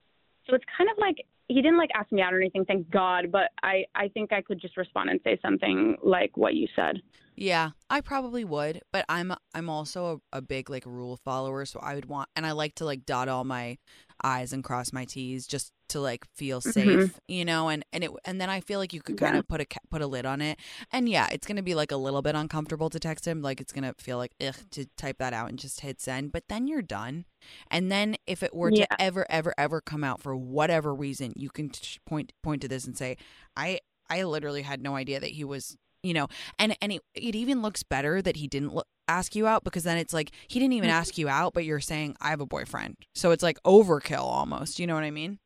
[0.46, 1.16] So it's kind of like
[1.48, 4.42] he didn't like ask me out or anything, thank God, but I I think I
[4.42, 6.98] could just respond and say something like what you said.
[7.38, 11.80] Yeah, I probably would, but I'm I'm also a, a big like rule follower, so
[11.80, 13.78] I would want and I like to like dot all my
[14.22, 17.18] i's and cross my t's just to like feel safe, Mhm.
[17.28, 19.40] you know, and and it and then I feel like you could kind Yeah.
[19.40, 20.60] of put a put a lid on it.
[20.92, 23.60] And yeah, it's going to be like a little bit uncomfortable to text him, like
[23.62, 26.44] it's going to feel like ugh to type that out and just hit send, but
[26.50, 27.26] then you're done.
[27.70, 28.86] And then if it were Yeah.
[28.86, 31.72] to ever ever ever come out for whatever reason, you can
[32.06, 33.18] point point to this and say,
[33.56, 36.28] "I I literally had no idea that he was you know
[36.60, 38.72] and and it, it even looks better that he didn't
[39.08, 40.94] ask you out because then it's like he didn't even Mhm.
[40.94, 44.80] ask you out but you're saying i have a boyfriend so it's like overkill almost
[44.80, 45.40] you know what i mean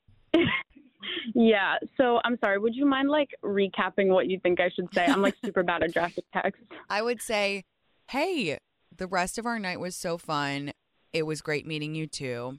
[1.34, 1.76] yeah.
[1.98, 5.06] So I'm sorry, would you mind like recapping what you think I should say?
[5.06, 6.62] I'm like super bad at drafting text.
[6.90, 7.64] i would say
[8.10, 8.58] hey
[8.98, 10.72] the rest of our night was so fun
[11.14, 12.58] it was great meeting you too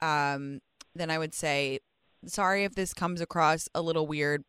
[0.00, 0.60] um
[0.94, 1.78] then i would say
[2.26, 4.42] sorry if this comes across a little weird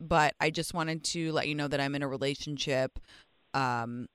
[0.00, 2.98] but i just wanted to let you know that i'm in a relationship
[3.54, 4.06] um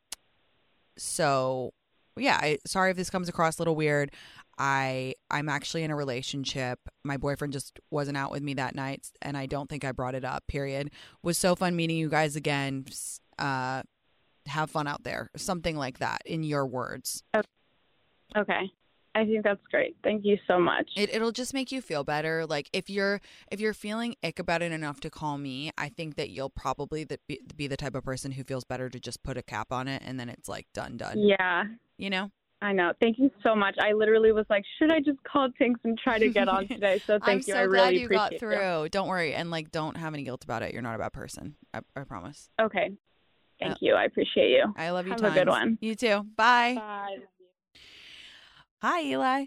[0.97, 1.71] so
[2.17, 4.11] yeah I, sorry if this comes across a little weird
[4.57, 9.09] i i'm actually in a relationship my boyfriend just wasn't out with me that night
[9.21, 10.91] and i don't think i brought it up period
[11.23, 12.85] was so fun meeting you guys again
[13.39, 13.81] uh
[14.47, 17.23] have fun out there something like that in your words
[18.35, 18.71] Okay.
[19.13, 19.97] I think that's great.
[20.03, 20.89] Thank you so much.
[20.95, 23.19] it, it'll just make you feel better like if you're
[23.51, 27.03] if you're feeling ick about it enough to call me i think that you'll probably
[27.03, 29.71] that be, be the type of person who feels better to just put a cap
[29.71, 31.65] on it and then it's like done done yeah.
[31.97, 32.31] you know
[32.63, 32.91] I know.
[33.01, 33.75] Thank you so much.
[33.81, 37.01] I literally was like, should I just call Tinx and try to get on today?
[37.07, 37.31] So thank you.
[37.31, 37.53] i'm you.
[37.53, 40.21] so I glad really you appreciate got through don't worry and like don't have any
[40.23, 42.49] guilt about it you're not a bad person i, I promise.
[42.61, 42.91] Okay.
[43.59, 43.95] Thank Uh, you.
[43.95, 44.73] I appreciate you.
[44.77, 45.77] i love you Have a good one.
[45.81, 47.17] you too bye Bye.
[48.81, 49.45] hi eli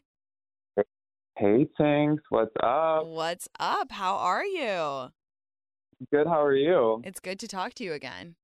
[1.37, 3.07] Hey, Tinx, what's up?
[3.07, 5.09] what's up how are you
[6.12, 7.00] Good, how are you?
[7.05, 8.35] it's good to talk to you again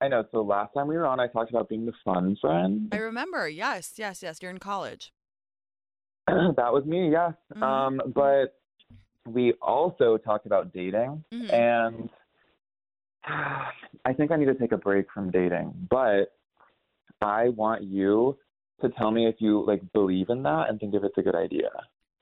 [0.00, 2.88] I know, so last time we were on, I talked about being the fun friend.
[2.92, 5.12] i remember yes yes yes you're in college
[6.28, 7.32] that was me, yes.
[7.54, 7.62] Mhm.
[7.62, 8.58] Um, but
[9.26, 11.52] we also talked about dating, Mhm.
[11.52, 12.10] and
[14.04, 16.36] I think I need to take a break from dating, but
[17.22, 18.38] I want you
[18.82, 21.34] to tell me if you like believe in that and think if it's a good
[21.34, 21.70] idea.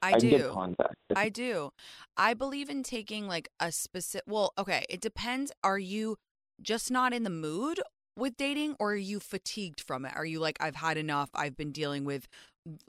[0.03, 0.69] i, can do.
[1.17, 1.71] I do.
[2.17, 4.25] I believe in taking like a specific.
[4.29, 5.51] Well, okay, it depends.
[5.65, 6.17] Are you
[6.61, 7.81] just not in the mood
[8.16, 10.12] with dating, or are you fatigued from it?
[10.16, 11.31] Are you like, I've had enough.
[11.35, 12.29] I've been dealing with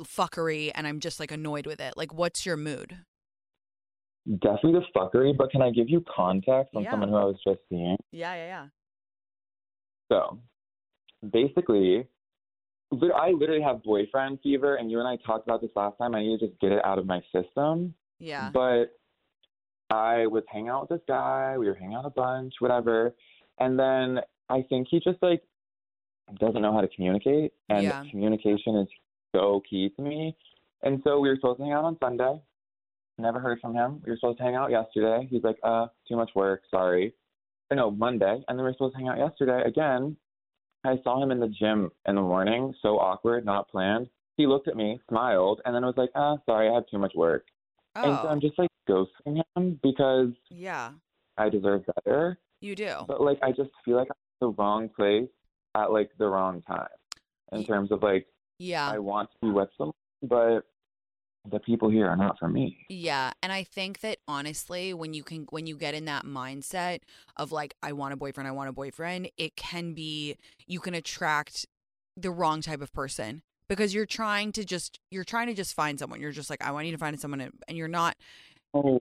[0.02, 1.96] fuckery, and I'm just like annoyed with it.
[1.98, 2.98] Like, what's your mood?
[4.42, 6.92] Definitely the fuckery, but can I give you context on Yeah.
[6.92, 7.98] someone who I was just seeing?
[8.12, 8.68] Yeah, yeah, yeah.
[10.12, 10.40] So,
[11.32, 12.08] basically,
[12.92, 16.16] I literally have boyfriend fever, and you and I talked about this last time.
[16.16, 17.94] I need to just get it out of my system.
[18.20, 18.50] Yeah.
[18.54, 18.98] But
[19.90, 21.58] I was hanging out with this guy.
[21.58, 23.14] We were hanging out a bunch, whatever.
[23.60, 25.42] And then I think he just like
[26.40, 28.04] doesn't know how to communicate, and Yeah.
[28.12, 28.88] communication is
[29.36, 30.36] so key to me.
[30.84, 32.42] And so we were supposed to hang out on Sunday.
[33.18, 34.02] Never heard from him.
[34.06, 35.26] We were supposed to hang out yesterday.
[35.30, 37.14] He's like, uh, too much work, sorry.
[37.72, 38.44] Or no, Monday.
[38.48, 40.18] And then we were supposed to hang out yesterday again.
[40.84, 44.08] I saw him in the gym in the morning, so awkward, not planned.
[44.38, 47.16] He looked at me, smiled, and then was like, ah, sorry, I have too much
[47.16, 47.48] work.
[47.96, 48.04] Oh.
[48.04, 50.92] And so Oh, I'm just like ghosting him because yeah.
[51.38, 52.38] I deserve better.
[52.62, 52.94] You do.
[53.08, 55.30] But like I just feel like I'm in the wrong place
[55.76, 56.88] at like the wrong time.
[57.52, 58.28] In terms of like
[58.60, 58.90] Yeah.
[58.90, 59.94] I want to be with someone,
[60.24, 60.62] but
[61.50, 62.78] the people here are not for me.
[62.90, 67.00] Yeah, and I think that honestly, when you can when you get in that mindset
[67.38, 70.94] of like I want a boyfriend, I want a boyfriend, it can be you can
[70.94, 71.66] attract
[72.18, 76.00] the wrong type of person because you're trying to just you're trying to just find
[76.00, 76.20] someone.
[76.20, 78.18] You're just like I want you to find someone and and you're not
[78.74, 79.00] Oh,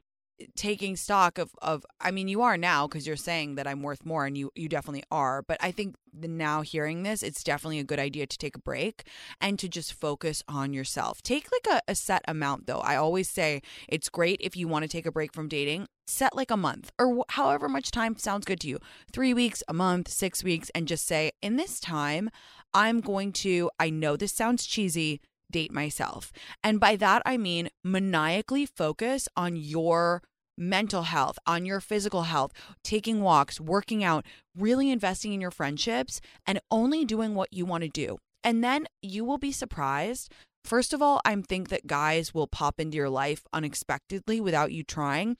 [0.54, 4.04] taking stock of of I mean you are now because you're saying that I'm worth
[4.04, 7.78] more and you you definitely are but I think the now hearing this it's definitely
[7.78, 9.08] a good idea to take a break
[9.40, 11.22] and to just focus on yourself.
[11.22, 12.80] Take like a, a set amount though.
[12.80, 16.36] I always say it's great if you want to take a break from dating set
[16.36, 18.78] like a month or wh- however much time sounds good to you.
[19.12, 22.30] 3 weeks a month 6 weeks and just say in this time
[22.74, 26.32] I'm going to I know this sounds cheesy date myself
[26.62, 30.22] and by that I mean maniacally focus on your
[30.58, 34.24] mental health, on your physical health, taking walks, working out,
[34.56, 38.18] really investing in your friendships, and only doing what you want to do.
[38.42, 40.32] And then you will be surprised.
[40.64, 44.82] First of all, I think that guys will pop into your life unexpectedly without you
[44.82, 45.36] trying.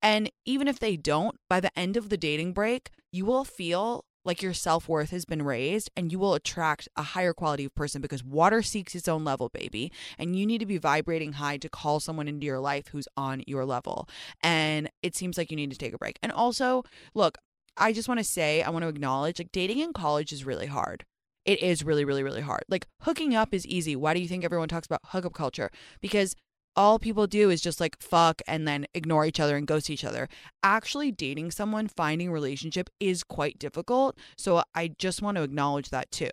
[0.00, 4.04] And even if they don't, by the end of the dating break, you will feel
[4.24, 7.74] like your self worth has been raised and you will attract a higher quality of
[7.74, 9.92] person because water seeks its own level, baby.
[10.18, 13.42] And you need to be vibrating high to call someone into your life who's on
[13.46, 14.08] your level.
[14.42, 16.18] And it seems like you need to take a break.
[16.22, 17.38] And also, look,
[17.76, 20.66] I just want to say, I want to acknowledge like dating in college is really
[20.66, 21.04] hard.
[21.46, 22.64] It is really, really, really hard.
[22.68, 23.96] Like hooking up is easy.
[23.96, 25.70] Why do you think everyone talks about hookup culture?
[26.00, 26.36] Because
[26.76, 30.04] all people do is just like fuck and then ignore each other and ghost each
[30.04, 30.28] other.
[30.62, 34.16] Actually, dating someone, finding a relationship is quite difficult.
[34.36, 36.30] So I just want to acknowledge that too.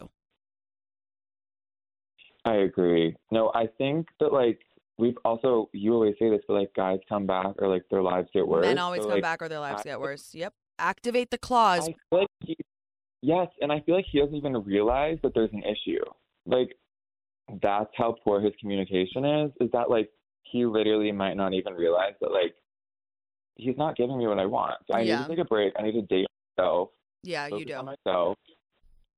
[2.45, 3.15] I agree.
[3.31, 4.59] No, I think that like
[4.97, 8.29] we've also you always say this, but like guys come back or like their lives
[8.33, 8.65] get worse.
[8.65, 10.33] Men always So, come like, back or their lives I- get worse.
[10.33, 10.53] Yep.
[10.79, 11.89] Activate the clause.
[11.89, 12.55] I feel like he,
[13.23, 16.03] yes, and I feel like he doesn't even realize that there's an issue.
[16.45, 16.77] Like
[17.63, 19.51] that's how poor his communication is.
[19.59, 20.09] Is that like
[20.51, 22.55] he literally might not even realize that like
[23.55, 24.75] he's not giving me what I want.
[24.87, 25.17] So I Yeah.
[25.17, 25.73] need to take a break.
[25.77, 26.89] I need to date myself.
[27.23, 27.81] yeah, you do.
[27.83, 28.37] myself.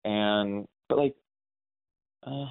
[0.06, 1.16] And but like,
[2.24, 2.46] uh,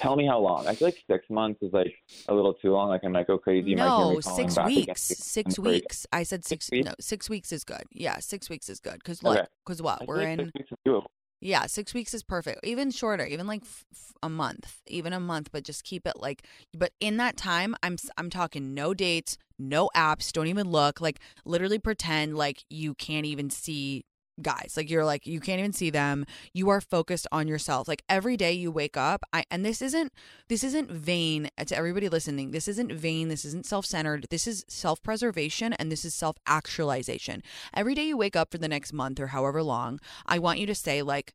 [0.00, 0.66] tell me how long.
[0.66, 1.92] I feel like six months is like
[2.28, 2.88] a little too long.
[2.88, 3.70] Like I might go crazy.
[3.70, 5.02] You might hear No, six weeks.
[5.02, 6.06] six Six weeks.
[6.12, 6.70] I said six.
[6.70, 6.86] weeks?
[6.86, 7.84] No, six weeks is good.
[7.90, 8.94] Yeah, six weeks is good.
[8.94, 9.40] Because Okay.
[9.40, 10.52] look, because what we're like in.
[11.44, 12.60] Yeah, six weeks is perfect.
[12.64, 13.64] Even shorter, even like
[14.22, 15.50] a month, even a month.
[15.50, 16.44] But just keep it like.
[16.72, 20.30] But in that time, I'm I'm talking no dates, no apps.
[20.30, 21.00] Don't even look.
[21.00, 24.04] Like literally pretend like you can't even see
[24.40, 24.74] guys.
[24.76, 26.24] Like you're like you can't even see them.
[26.52, 27.88] You are focused on yourself.
[27.88, 29.22] Like every day you wake up.
[29.32, 30.12] I and this isn't
[30.48, 32.50] this isn't vain to everybody listening.
[32.50, 33.28] This isn't vain.
[33.28, 34.26] This isn't self centered.
[34.30, 37.42] This is self preservation and this is self actualization.
[37.74, 40.66] Every day you wake up for the next month or however long, I want you
[40.66, 41.32] to say, like,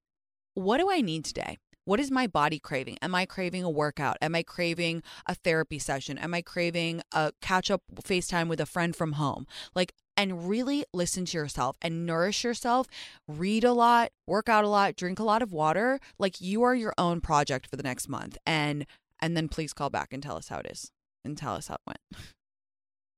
[0.53, 1.57] what do I need today?
[1.85, 2.97] What is my body craving?
[3.01, 4.17] Am I craving a workout?
[4.21, 6.17] Am I craving a therapy session?
[6.17, 9.47] Am I craving a catch up FaceTime with a friend from home?
[9.73, 12.87] Like, and really listen to yourself and nourish yourself.
[13.27, 15.99] Read a lot, work out a lot, drink a lot of water.
[16.17, 18.37] Like you are your own project for the next month.
[18.45, 18.85] And
[19.21, 20.91] and then please call back and tell us how it is
[21.23, 21.99] and tell us how it went.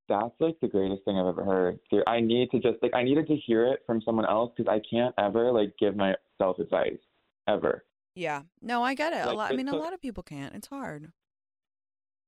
[0.09, 1.79] That's like the greatest thing I've ever heard.
[2.07, 4.81] I need to just like I needed to hear it from someone else because I
[4.89, 6.97] can't ever like give myself advice
[7.47, 7.85] ever.
[8.15, 8.41] Yeah.
[8.61, 9.23] No, I get it.
[9.23, 10.53] a Like, lot I mean a lot of people can't.
[10.55, 11.11] It's hard.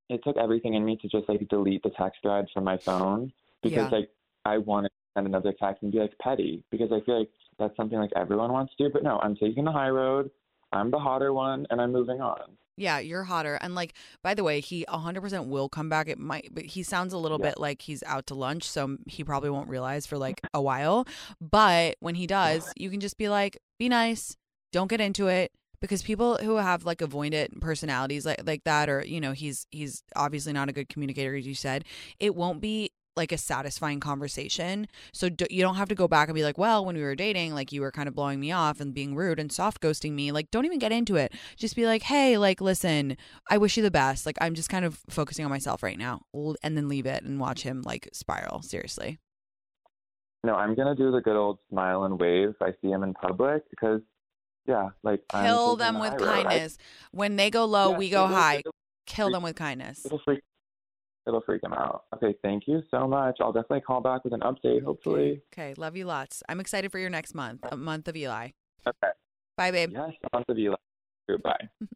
[0.09, 3.31] It took everything in me to just like delete the text thread from my phone
[3.63, 3.97] because Yeah.
[3.97, 4.09] like
[4.45, 7.75] I want to send another text and be like petty because I feel like that's
[7.77, 8.89] something like everyone wants to do.
[8.91, 10.31] But no, I'm taking the high road.
[10.73, 12.39] I'm the hotter one, and I'm moving on.
[12.77, 13.55] Yeah, you're hotter.
[13.61, 16.07] And like, by the way, he 100% will come back.
[16.07, 17.49] It might, but he sounds a little Yeah.
[17.49, 21.05] bit like he's out to lunch, so he probably won't realize for like a while.
[21.41, 24.37] But when he does, you can just be like, be nice,
[24.71, 25.51] don't get into it.
[25.81, 30.03] Because people who have like avoidant personalities like like that, or you know, he's he's
[30.15, 31.85] obviously not a good communicator, as you said.
[32.19, 34.87] It won't be like a satisfying conversation.
[35.11, 37.15] So do, you don't have to go back and be like, well, when we were
[37.15, 40.13] dating, like you were kind of blowing me off and being rude and soft ghosting
[40.13, 40.31] me.
[40.31, 41.33] Like, don't even get into it.
[41.57, 43.17] Just be like, hey, like, listen,
[43.49, 44.25] I wish you the best.
[44.25, 46.21] Like, I'm just kind of focusing on myself right now,
[46.63, 48.61] and then leave it and watch him like spiral.
[48.61, 49.19] Seriously.
[50.43, 53.13] No, I'm gonna do the good old smile and wave if I see him in
[53.13, 54.01] public because,
[54.65, 56.29] yeah, like Kill them with high road.
[56.29, 56.77] I- kindness.
[57.11, 58.55] when they go low, Yeah, we go high.
[58.57, 58.73] It'll,
[59.05, 60.05] Kill them with kindness.
[60.05, 60.41] it'll freak.
[61.27, 62.05] It'll freak him out.
[62.15, 63.37] Okay, thank you so much.
[63.39, 64.83] I'll definitely call back with an update.
[64.83, 65.41] Hopefully.
[65.53, 66.41] Okay, love you lots.
[66.49, 68.49] I'm excited for your next month, a month of Eli.
[68.87, 69.13] Okay.
[69.55, 69.91] Bye, babe.
[69.93, 70.75] Yes, on to you.
[71.29, 71.69] Goodbye.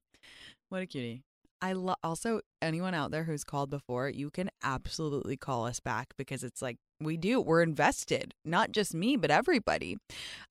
[0.70, 1.22] What a cutie.
[1.62, 6.14] I love also anyone out there who's called before, you can absolutely call us back
[6.18, 7.40] because it's like we do.
[7.40, 8.34] We're invested.
[8.44, 9.98] Not just me, but everybody.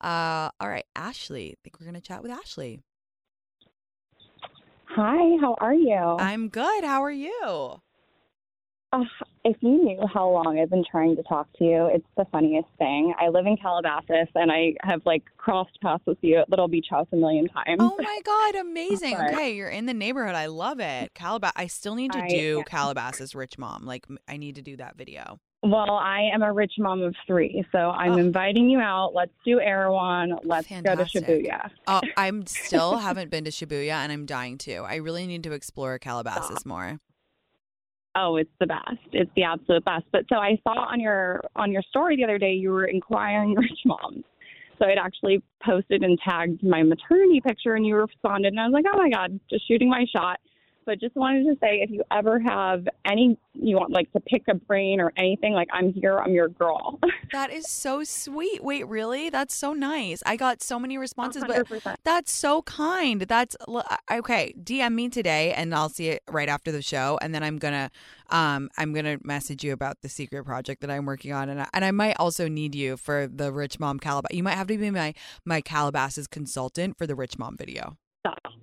[0.01, 1.51] Uh all right, Ashley.
[1.51, 2.81] I think we're gonna chat with Ashley.
[4.87, 6.17] Hi, how are you?
[6.19, 6.85] I'm good.
[6.85, 7.83] How are you?
[8.95, 9.05] Uh,
[9.45, 12.69] if you knew how long I've been trying to talk to you, it's the funniest
[12.79, 13.13] thing.
[13.21, 16.87] I live in Calabasas and I have like crossed paths with you at Little Beach
[16.89, 17.81] House a million times.
[17.81, 19.11] Oh my god, amazing.
[19.17, 19.35] Sorry.
[19.35, 20.37] Okay, you're in the neighborhood.
[20.37, 21.13] I love it.
[21.15, 22.65] Calabas I still need to I do am.
[22.67, 23.85] Calabasas Rich Mom.
[23.85, 25.39] Like I need to do that video.
[25.65, 28.19] Well, I am a rich mom of three, so I'm Oh.
[28.19, 29.13] inviting you out.
[29.15, 30.35] Let's do Erewhon.
[30.45, 31.27] Let's Fantastic.
[31.27, 31.71] go to Shibuya.
[31.87, 34.83] Oh, I'm still haven't been to Shibuya and I'm dying to.
[34.83, 37.01] I really need to explore Calabasas more.
[38.17, 38.99] Oh, it's the best.
[39.13, 40.05] It's the absolute best.
[40.13, 43.55] But so I saw on your on your story the other day you were inquiring
[43.55, 44.25] rich moms.
[44.79, 48.73] So I'd actually posted and tagged my maternity picture and you responded and I was
[48.73, 50.39] like, Oh my God, just shooting my shot.
[50.87, 54.43] But just wanted to say if you ever have any you want like to pick
[54.49, 56.99] a brain or anything, like I'm here, I'm your girl.
[57.33, 58.63] That is so sweet.
[58.63, 59.29] Wait, really?
[59.29, 60.23] That's so nice.
[60.25, 61.97] I got so many responses, but 100%.
[62.05, 63.23] that's so kind.
[63.23, 63.57] That's
[64.13, 64.55] okay.
[64.63, 67.91] DM me today, and I'll see it right after the show, and then I'm gonna,
[68.31, 71.69] um, I'm gonna message you about the secret project that I'm working on, and I,
[71.73, 74.31] and I might also need you for the Rich Mom Calabas.
[74.33, 75.13] You might have to be my
[75.45, 77.97] my Calabasas consultant for the Rich Mom video.
[78.21, 78.55] Stop.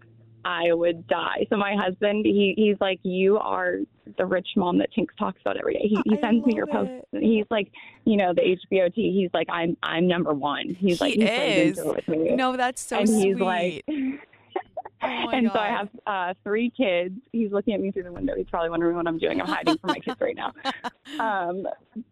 [0.45, 1.45] I would die.
[1.49, 3.77] So my husband, he he's like, you are
[4.17, 5.83] the rich mom that Tinx talks about every day.
[5.83, 7.07] He, he sends me your love posts.
[7.11, 7.71] He's like,
[8.05, 8.93] you know, the HBOT.
[8.95, 10.69] He's like, I'm I'm number one.
[10.69, 11.77] He's like, He he's right is.
[11.77, 12.35] into it with me.
[12.35, 13.25] No, that's so and sweet.
[13.27, 13.85] he's like,
[15.03, 15.53] oh and God.
[15.53, 17.15] so I have uh, three kids.
[17.31, 18.35] He's looking at me through the window.
[18.35, 19.41] He's probably wondering what I'm doing.
[19.41, 20.53] I'm hiding from my kids right now.
[21.19, 21.67] Um,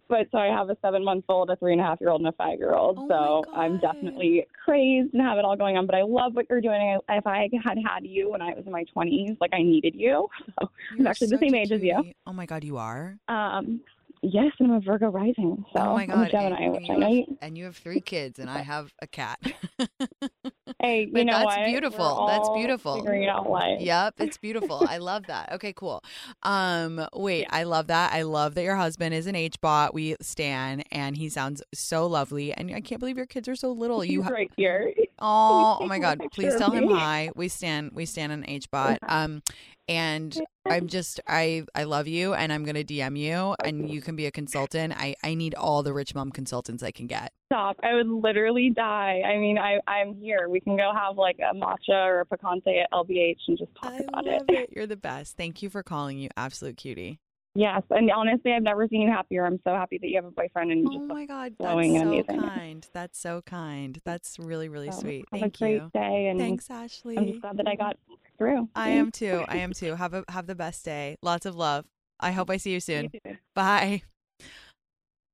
[0.09, 2.19] but so I have a seven month old, a three and a half year old,
[2.19, 2.97] and a five year old.
[2.99, 5.85] Oh so I'm definitely crazed and have it all going on.
[5.85, 6.99] But I love what you're doing.
[7.07, 9.95] I, if I had had you when I was in my 20s, like I needed
[9.95, 10.27] you.
[10.59, 10.69] So
[10.99, 12.11] I'm actually the same age as you.
[12.27, 13.17] Oh my God, you are.
[13.29, 13.81] Um,
[14.21, 15.63] yes, and I'm a Virgo rising.
[15.73, 17.05] So oh my I'm God, a Gemini, and, which you I know.
[17.07, 19.39] have, You, and you have three kids, and I have a cat.
[20.81, 21.65] hey, you know that's what?
[21.65, 22.25] Beautiful.
[22.27, 22.95] That's beautiful.
[22.95, 23.79] Figuring it out life.
[23.79, 24.83] Yep, it's beautiful.
[24.87, 25.53] I love that.
[25.53, 26.03] Okay, cool.
[26.43, 28.13] Um, wait, I love that.
[28.13, 29.93] I love that your husband is an H bot.
[29.93, 32.53] We stan, and he sounds so lovely.
[32.53, 34.03] And I can't believe your kids are so little.
[34.09, 34.91] You, He's ha- right here.
[35.21, 36.21] Oh, oh my God!
[36.31, 37.31] Please tell him hi.
[37.35, 37.91] We stand.
[37.93, 38.99] We stand on H bot.
[39.07, 39.41] Um,
[39.87, 44.15] and I'm just I I love you, and I'm gonna DM you, and you can
[44.15, 44.93] be a consultant.
[44.95, 47.33] I I need all the rich mom consultants I can get.
[47.51, 47.77] Stop.
[47.83, 49.21] I would literally die.
[49.25, 50.47] I mean, I, I'm here.
[50.49, 53.93] We can go have like a matcha or a picante at LBH and just talk
[53.93, 54.43] I about it.
[54.47, 54.69] it.
[54.71, 55.35] You're the best.
[55.35, 56.19] Thank you for calling.
[56.19, 57.19] You absolute cutie.
[57.55, 57.81] Yes.
[57.89, 59.45] And honestly, I've never seen you happier.
[59.45, 61.93] I'm so happy that you have a boyfriend and you Oh just my God, glowing
[61.93, 62.39] that's so amazing.
[62.39, 62.87] kind.
[62.93, 63.99] That's so kind.
[64.05, 65.25] That's really, really so sweet.
[65.31, 65.91] have Thank a great you.
[65.93, 66.27] day.
[66.27, 67.17] And Thanks, Ashley.
[67.17, 67.97] I'm just glad that I got
[68.37, 68.69] through.
[68.75, 69.43] I am too.
[69.47, 69.95] I am too.
[69.95, 71.17] Have a have the best day.
[71.21, 71.85] Lots of love.
[72.19, 73.09] I hope I see you soon.
[73.25, 73.37] You.
[73.55, 74.03] Bye.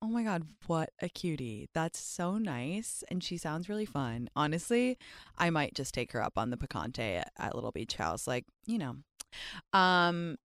[0.01, 1.68] Oh my god, what a cutie.
[1.74, 4.30] That's so nice and she sounds really fun.
[4.36, 4.97] Honestly,
[5.38, 8.45] I might just take her up on the picante at, at Little Beach House like,
[8.68, 8.97] you know.
[9.74, 10.38] Um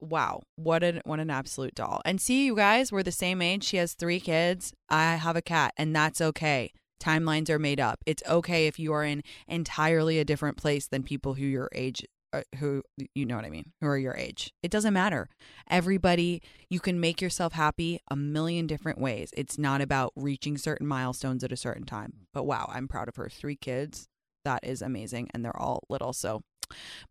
[0.00, 2.00] wow, what an what an absolute doll.
[2.04, 3.64] And see you guys, we're the same age.
[3.64, 4.72] She has 3 kids.
[4.88, 6.72] I have a cat and that's okay.
[7.00, 8.00] Timelines are made up.
[8.06, 12.04] It's okay if you are in entirely a different place than people who your age
[12.32, 12.82] uh, who
[13.14, 14.52] you know what I mean, who are your age.
[14.62, 15.28] It doesn't matter.
[15.68, 19.30] Everybody, you can make yourself happy a million different ways.
[19.36, 22.12] It's not about reaching certain milestones at a certain time.
[22.32, 23.28] But wow, I'm proud of her.
[23.28, 24.06] Three kids.
[24.44, 25.28] That is amazing.
[25.34, 26.12] And they're all little.
[26.12, 26.42] So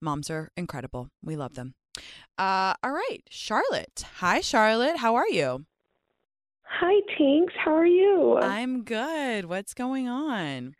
[0.01, 1.09] moms are incredible.
[1.21, 1.73] We love them.
[2.37, 4.05] Uh, all right, Charlotte.
[4.17, 4.97] Hi, Charlotte.
[4.97, 5.65] How are you?
[6.63, 7.47] Hi, Tinx.
[7.57, 8.37] How are you?
[8.41, 9.45] I'm good.
[9.45, 10.75] What's going on?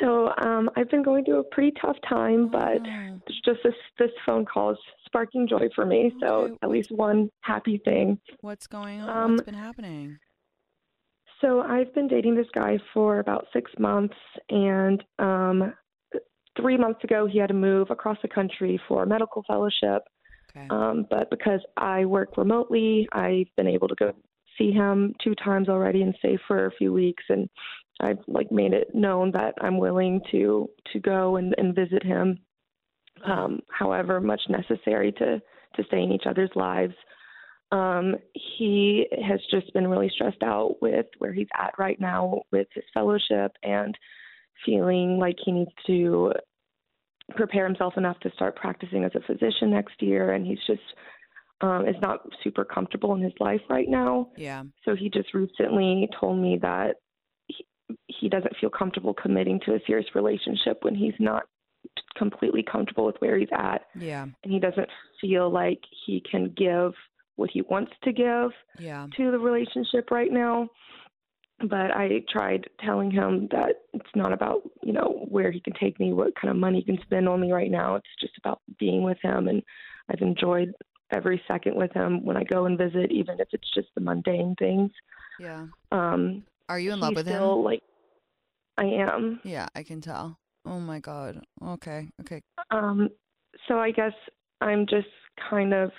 [0.00, 3.74] so, um, I've been going through a pretty tough time, but Oh, it's just this
[3.98, 6.12] this phone call is sparking joy for me.
[6.20, 6.54] So, Okay.
[6.62, 8.18] at least one happy thing.
[8.40, 9.10] what's going on?
[9.10, 10.18] Um, What's been happening?
[11.42, 14.16] So, I've been dating this guy for about six months,
[14.48, 15.74] and um,
[16.56, 20.02] three months ago, he had to move across the country for a medical fellowship.
[20.56, 20.66] Okay.
[20.70, 24.12] Um, but because I work remotely, I've been able to go
[24.58, 27.22] see him two times already and stay for a few weeks.
[27.28, 27.48] And
[28.00, 32.40] I've like made it known that I'm willing to to go and, and visit him,
[33.24, 35.40] um, however much necessary to
[35.76, 36.94] to stay in each other's lives.
[37.72, 42.66] Um, he has just been really stressed out with where he's at right now with
[42.74, 43.96] his fellowship and
[44.64, 46.32] feeling like he needs to
[47.36, 50.82] prepare himself enough to start practicing as a physician next year and he's just
[51.60, 54.64] um is not super comfortable in his life right now yeah.
[54.84, 56.96] so he just recently told me that
[57.46, 57.64] he,
[58.08, 61.44] he doesn't feel comfortable committing to a serious relationship when he's not
[62.16, 64.24] completely comfortable with where he's at Yeah.
[64.42, 64.88] and he doesn't
[65.20, 66.92] feel like he can give
[67.36, 69.06] what he wants to give Yeah.
[69.16, 70.68] to the relationship right now.
[71.68, 76.00] But I tried telling him that it's not about, you know, where he can take
[76.00, 77.96] me, what kind of money he can spend on me right now.
[77.96, 79.48] It's just about being with him.
[79.48, 79.62] And
[80.08, 80.72] I've enjoyed
[81.10, 84.54] every second with him when I go and visit, even if it's just the mundane
[84.58, 84.90] things.
[85.38, 85.66] Yeah.
[85.92, 87.64] Um, Are you in love with still, him?
[87.64, 87.82] Like,
[88.78, 89.40] I am.
[89.44, 90.38] Yeah, I can tell.
[90.64, 91.42] Oh my god.
[91.62, 92.08] Okay.
[92.20, 92.40] Okay.
[92.70, 93.08] Um,
[93.68, 94.12] so I guess
[94.60, 95.08] I'm just
[95.48, 95.90] kind of.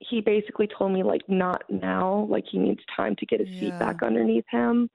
[0.00, 3.60] He basically told me like not now, like he needs time to get his Yeah.
[3.60, 4.88] feet back underneath him.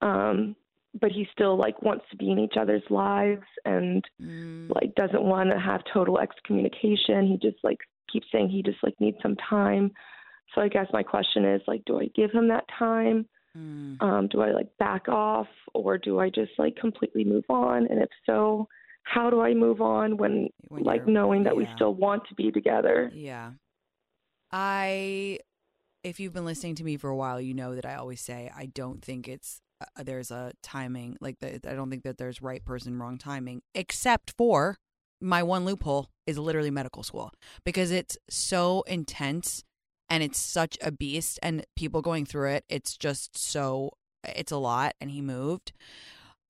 [0.00, 0.56] Um,
[1.00, 5.22] but he still like wants to be in each other's lives and Mm, like doesn't
[5.22, 7.26] want to have total excommunication.
[7.26, 7.78] He just like
[8.10, 9.92] keeps saying he just like needs some time.
[10.54, 13.26] So I guess my question is like, do I give him that time?
[13.56, 14.02] Mm.
[14.02, 17.86] Um, do I like back off or do I just like completely move on?
[17.86, 18.68] And if so,
[19.02, 22.50] how do I move on when, When like knowing that we still want to be
[22.50, 23.10] together?
[23.14, 23.52] Yeah.
[24.52, 25.38] I,
[26.04, 28.50] if you've been listening to me for a while, you know that I always say
[28.56, 32.42] I don't think it's, uh, there's a timing, like, the, I don't think that there's
[32.42, 34.76] right person, wrong timing, except for
[35.20, 37.32] my one loophole is literally medical school
[37.64, 39.62] because it's so intense
[40.08, 43.90] and it's such a beast and people going through it, it's just so,
[44.24, 44.94] it's a lot.
[45.00, 45.72] And he moved.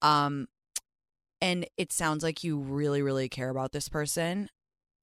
[0.03, 0.49] Um,
[1.41, 4.49] and it sounds like you really, really care about this person.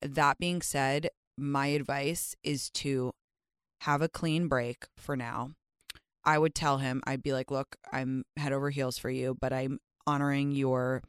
[0.01, 3.11] That being said, my advice is to
[3.81, 5.51] have a clean break for now.
[6.23, 9.53] I would tell him, I'd be like, look, I'm head over heels for you, but
[9.53, 11.01] I'm honoring your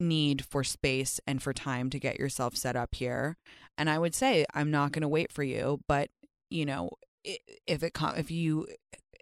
[0.00, 3.36] need for space and for time to get yourself set up here.
[3.76, 6.08] And I would say, I'm not going to wait for you, but
[6.48, 6.90] you know,
[7.22, 8.66] if it com- if you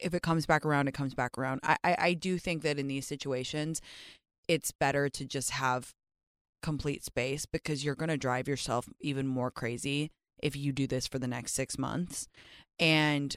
[0.00, 1.60] if it comes back around, it comes back around.
[1.62, 3.80] I, I I do think that in these situations,
[4.48, 5.94] it's better to just have
[6.62, 10.10] complete space because you're going to drive yourself even more crazy
[10.42, 12.28] if you do this for the next six months.
[12.78, 13.36] And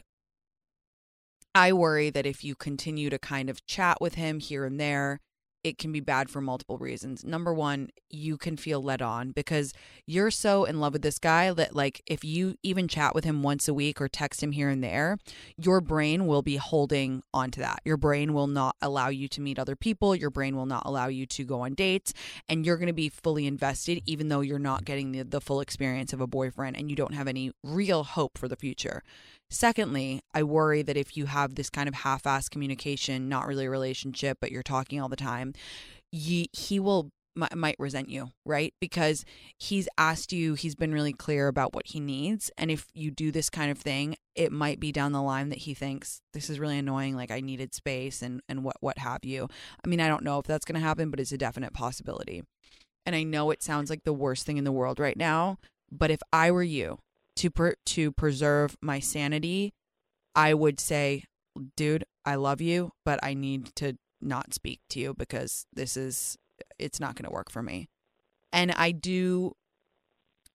[1.53, 5.20] I worry that if you continue to kind of chat with him here and there,
[5.64, 7.24] it can be bad for multiple reasons.
[7.24, 9.74] Number one, you can feel led on because
[10.05, 13.43] you're so in love with this guy that, like, if you even chat with him
[13.43, 15.18] once a week or text him here and there,
[15.57, 17.82] your brain will be holding on to that.
[17.86, 20.16] Your brain will not allow you to meet other people.
[20.16, 22.14] Your brain will not allow you to go on dates.
[22.49, 25.62] And you're going to be fully invested, even though you're not getting the, the full
[25.62, 29.03] experience of a boyfriend and you don't have any real hope for the future.
[29.51, 33.65] Secondly, I worry that if you have this kind of half assed communication, not really
[33.65, 35.53] a relationship, but you're talking all the time,
[36.09, 36.49] he
[36.79, 38.73] will might resent you, right?
[38.81, 39.23] Because
[39.57, 42.51] he's asked you, he's been really clear about what he needs.
[42.57, 45.59] And if you do this kind of thing, it might be down the line that
[45.59, 49.23] he thinks this is really annoying, like I needed space and, and what, what have
[49.23, 49.47] you.
[49.83, 52.43] I mean, I don't know if that's going to happen, but it's a definite possibility.
[53.05, 55.57] And I know it sounds like the worst thing in the world right now,
[55.89, 56.99] but if I were you
[57.41, 59.73] to per- to preserve my sanity,
[60.35, 61.23] I would say,
[61.75, 66.37] dude, I love you, but I need to not speak to you because this is
[66.77, 67.89] it's not going to work for me.
[68.53, 69.53] And I do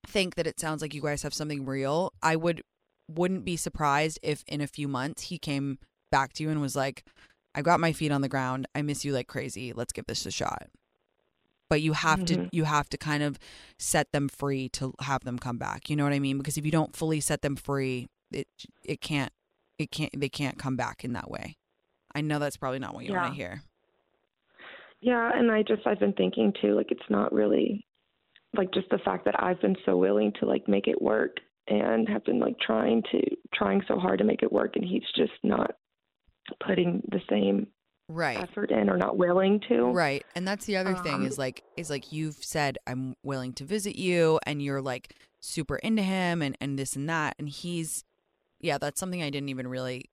[0.07, 2.13] think that it sounds like you guys have something real.
[2.23, 2.63] I would
[3.09, 5.79] wouldn't be surprised if in a few months he came
[6.13, 7.05] back to you and was like,
[7.53, 8.69] "I got my feet on the ground.
[8.77, 9.73] I miss you like crazy.
[9.73, 10.69] Let's give this a shot."
[11.69, 12.49] But you have to Mhm.
[12.53, 13.39] you have to kind of
[13.79, 15.91] set them free to have them come back.
[15.91, 16.39] You know what I mean?
[16.39, 18.47] Because if you don't fully set them free, it
[18.85, 19.33] it can't
[19.79, 21.57] it can't they can't come back in that way.
[22.15, 23.63] I know that's probably not what you want to hear.
[25.01, 27.85] Yeah, and I just I've been thinking too, like it's not really
[28.57, 31.37] like just the fact that I've been so willing to like make it work
[31.69, 33.21] and have been like trying to
[33.53, 35.73] trying so hard to make it work and he's just not
[36.65, 37.67] putting the same
[38.09, 38.39] Right.
[38.41, 39.91] effort in or not willing to.
[39.91, 40.25] Right.
[40.35, 43.65] And that's the other thing Um, is like is like you've said I'm willing to
[43.65, 48.05] visit you and you're like super into him and and this and that and he's
[48.61, 50.11] yeah, that's something I didn't even really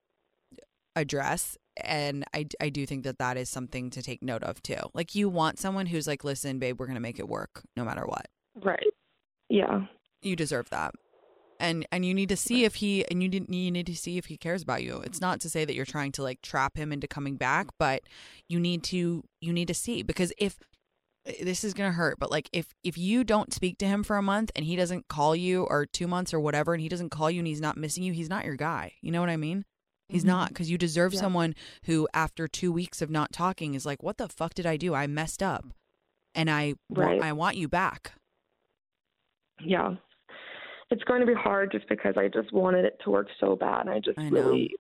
[0.96, 4.90] address and I I do think that that is something to take note of too.
[4.94, 8.06] Like you want someone who's like listen babe, we're to make it work no matter
[8.06, 8.28] what.
[8.56, 8.94] Right.
[9.50, 9.86] Yeah.
[10.22, 10.96] You deserve that.
[11.64, 14.18] And and you need to see if he and you need you need to see
[14.18, 15.02] if he cares about you.
[15.06, 18.02] It's not to say that you're trying to like trap him into coming back, but
[18.50, 20.60] you need to you need to see because if
[21.42, 24.18] this is going to hurt, but like if if you don't speak to him for
[24.18, 27.12] a month and he doesn't call you or 2 months or whatever and he doesn't
[27.12, 28.92] call you and he's not missing you, he's not your guy.
[29.02, 29.64] You know what I mean?
[30.10, 30.54] He's not mm-hmm.
[30.54, 31.22] because you deserve Yeah.
[31.22, 31.56] someone
[31.86, 34.94] who after 2 weeks of not talking is like, "What the fuck did I do?
[34.94, 35.66] I messed up."
[36.36, 38.12] And I wa- I want you back.
[39.62, 39.96] Yeah.
[40.94, 43.88] It's going to be hard just because I just wanted it to work so bad.
[43.88, 44.72] I just I really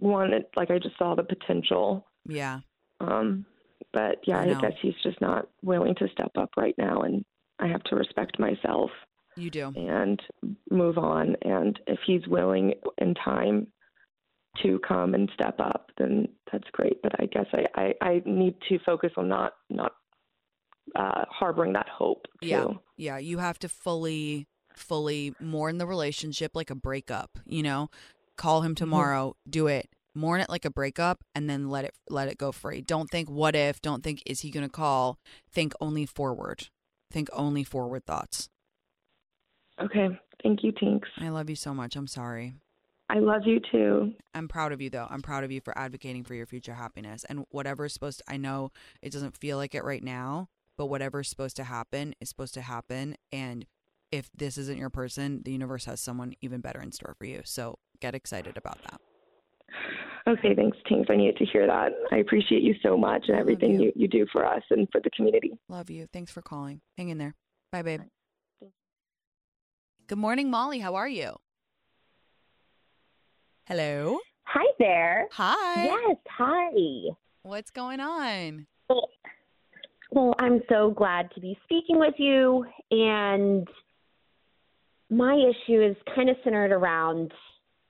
[0.00, 2.06] wanted like I just saw the potential.
[2.26, 2.60] Yeah.
[3.00, 3.46] Um
[3.92, 7.24] but yeah, I I, guess he's just not willing to step up right now and
[7.58, 8.90] I have to respect myself
[9.36, 9.72] You do.
[9.76, 10.20] and
[10.70, 13.68] move on and if he's willing in time
[14.62, 18.54] to come and step up then that's great but i guess i i, I need
[18.68, 19.92] to focus on not not
[20.96, 22.66] uh harboring that hope too Yeah.
[22.96, 27.90] Yeah, you have to fully fully mourn the relationship like a breakup, you know?
[28.36, 28.76] Call him mm-hmm.
[28.76, 29.88] tomorrow, do it.
[30.14, 32.80] Mourn it like a breakup and then let it let it go free.
[32.80, 35.18] Don't think what if, don't think is he going to call?
[35.52, 36.68] Think only forward.
[37.10, 38.48] Think only forward thoughts.
[39.80, 40.08] okay
[40.42, 41.94] thank you tinx I love you so much.
[41.94, 42.54] I'm sorry.
[43.08, 45.06] i love you too I'm proud of you though.
[45.08, 48.38] I'm proud of you for advocating for your future happiness and whatever's supposed to I
[48.38, 48.70] know
[49.02, 52.62] it doesn't feel like it right now, but whatever's supposed to happen is supposed to
[52.62, 53.66] happen and
[54.10, 57.42] if this isn't your person, the universe has someone even better in store for you.
[57.44, 59.00] So get excited about that.
[60.26, 61.10] Okay, thanks, Tinx.
[61.10, 61.92] I needed to hear that.
[62.12, 63.84] I appreciate you so much and everything you.
[63.84, 65.58] you, you do for us and for the community.
[65.68, 66.06] Love you.
[66.12, 66.80] Thanks for calling.
[66.98, 67.34] Hang in there.
[67.72, 68.02] Bye, babe.
[70.06, 70.78] Good morning, Molly.
[70.78, 71.36] How are you?
[73.66, 74.18] Hello.
[74.44, 75.28] Hi there.
[75.32, 75.84] Hi.
[75.84, 76.70] Yes, hi.
[77.42, 78.66] What's going on?
[78.88, 79.08] Well,
[80.10, 82.64] well, I'm so glad to be speaking with you.
[82.90, 83.68] And
[85.10, 87.32] my issue is kind of centered around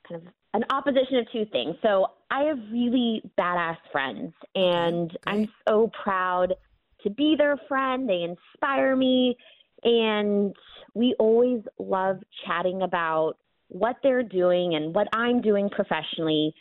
[0.09, 1.77] kind of an opposition of two things.
[1.83, 6.55] So I have really badass friends, and mm, I'm so proud
[7.03, 8.09] to be their friend.
[8.09, 9.37] They inspire me,
[9.85, 10.55] and
[10.95, 13.35] we always love chatting about
[13.69, 16.55] what they're doing and what I'm doing professionally.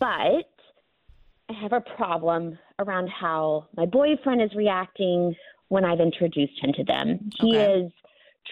[0.00, 0.48] But
[1.48, 5.34] I have a problem around how my boyfriend is reacting
[5.68, 7.30] when I've introduced him to them.
[7.40, 7.86] He Okay.
[7.86, 7.92] is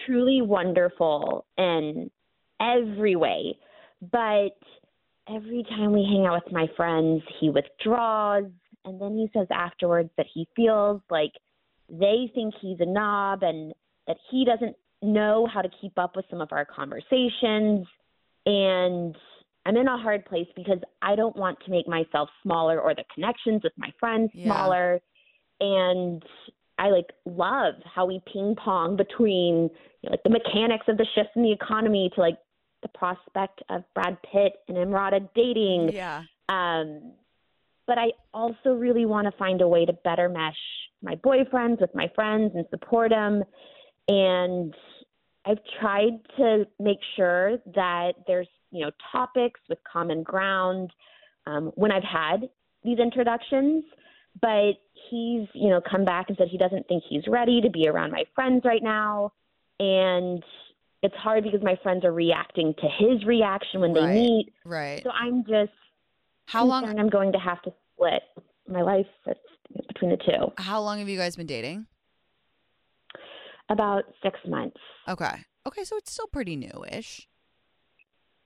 [0.05, 2.09] truly wonderful in
[2.59, 3.57] every way,
[4.11, 4.57] but
[5.29, 8.45] every time we hang out with my friends, he withdraws
[8.85, 11.31] and then he says afterwards that he feels like
[11.89, 13.73] they think he's a knob and
[14.07, 17.85] that he doesn't know how to keep up with some of our conversations
[18.45, 19.15] and
[19.65, 23.03] I'm in a hard place because I don't want to make myself smaller or the
[23.13, 24.45] connections with my friends Yeah.
[24.45, 25.01] smaller.
[25.59, 26.23] And
[26.81, 29.69] I like love how we ping pong between
[30.01, 32.39] you know, like the mechanics of the shifts in the economy to like
[32.81, 35.91] the prospect of Brad Pitt and Emrata dating.
[35.93, 36.23] Yeah.
[36.49, 37.13] Um,
[37.85, 40.57] but I also really want to find a way to better mesh
[41.03, 43.43] my boyfriends with my friends and support them.
[44.07, 44.73] And
[45.45, 50.91] I've tried to make sure that there's, you know, topics with common ground
[51.45, 52.49] um, when I've had
[52.83, 53.83] these introductions.
[54.39, 54.73] But
[55.09, 58.11] he's, you know, come back and said he doesn't think he's ready to be around
[58.11, 59.33] my friends right now.
[59.79, 60.43] And
[61.03, 64.07] it's hard because my friends are reacting to his reaction when Right.
[64.07, 64.53] they meet.
[64.63, 65.01] Right.
[65.03, 65.71] So I'm just
[66.45, 68.21] How long I'm going to have to split
[68.67, 69.07] my life
[69.87, 70.51] between the two.
[70.57, 71.87] how long have you guys been dating?
[73.69, 74.77] About six months.
[75.07, 75.43] Okay.
[75.67, 77.27] Okay, so it's still pretty newish.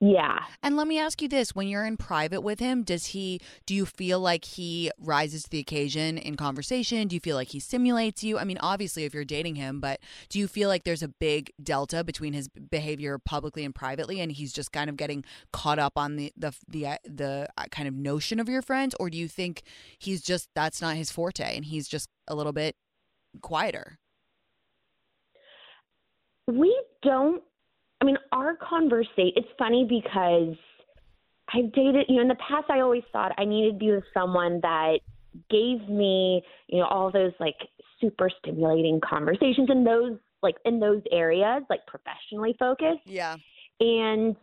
[0.02, 0.40] Yeah.
[0.62, 3.74] And let me ask you this, when you're in private with him, does he do
[3.74, 7.08] you feel like he rises to the occasion in conversation?
[7.08, 8.38] Do you feel like he simulates you?
[8.38, 11.52] I mean, obviously if you're dating him, but do you feel like there's a big
[11.64, 15.24] delta between his behavior publicly and privately and he's just kind of getting
[15.54, 18.96] caught up on the the the uh, the uh, kind of notion of your friends
[19.00, 19.64] or do you think
[19.98, 22.76] he's just that's not his forte and he's just a little bit
[23.42, 23.98] quieter?
[26.48, 27.42] We don't,
[28.02, 30.56] I mean, our conversation, it's funny because
[31.54, 34.04] I've dated, you know, in the past, I always thought I needed to be with
[34.14, 35.00] someone that
[35.50, 37.56] gave me, you know, all those like
[38.02, 43.02] super stimulating conversations in those, like in those areas, like professionally focused.
[43.06, 43.38] Yeah.
[43.80, 44.36] and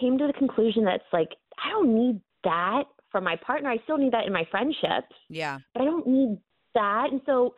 [0.00, 1.30] came to the conclusion that it's like
[1.64, 3.68] I don't need that from my partner.
[3.70, 5.58] I still need that in my friendships, Yeah.
[5.74, 6.38] but I don't need
[6.74, 7.08] that.
[7.10, 7.54] And so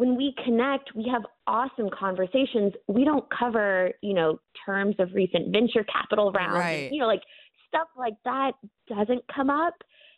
[0.00, 2.72] when we connect, we have awesome conversations.
[2.88, 6.90] We don't cover, you know, terms of recent venture capital rounds, Right.
[6.90, 7.22] you know, like
[7.68, 8.52] stuff like that
[8.88, 9.74] doesn't come up.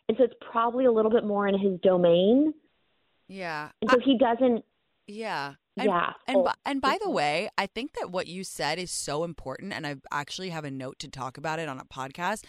[0.07, 2.53] And so it's probably a little bit more in his domain.
[3.27, 3.69] Yeah.
[3.81, 4.63] And so he doesn't,
[5.07, 5.53] Yeah.
[5.75, 6.13] And, yeah.
[6.27, 9.23] And Oh, by, and by the way, I think that what you said is so
[9.23, 12.45] important, and I actually have a note to talk about it on a podcast.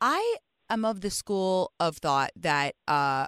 [0.00, 0.36] I
[0.70, 3.26] am of the school of thought that uh,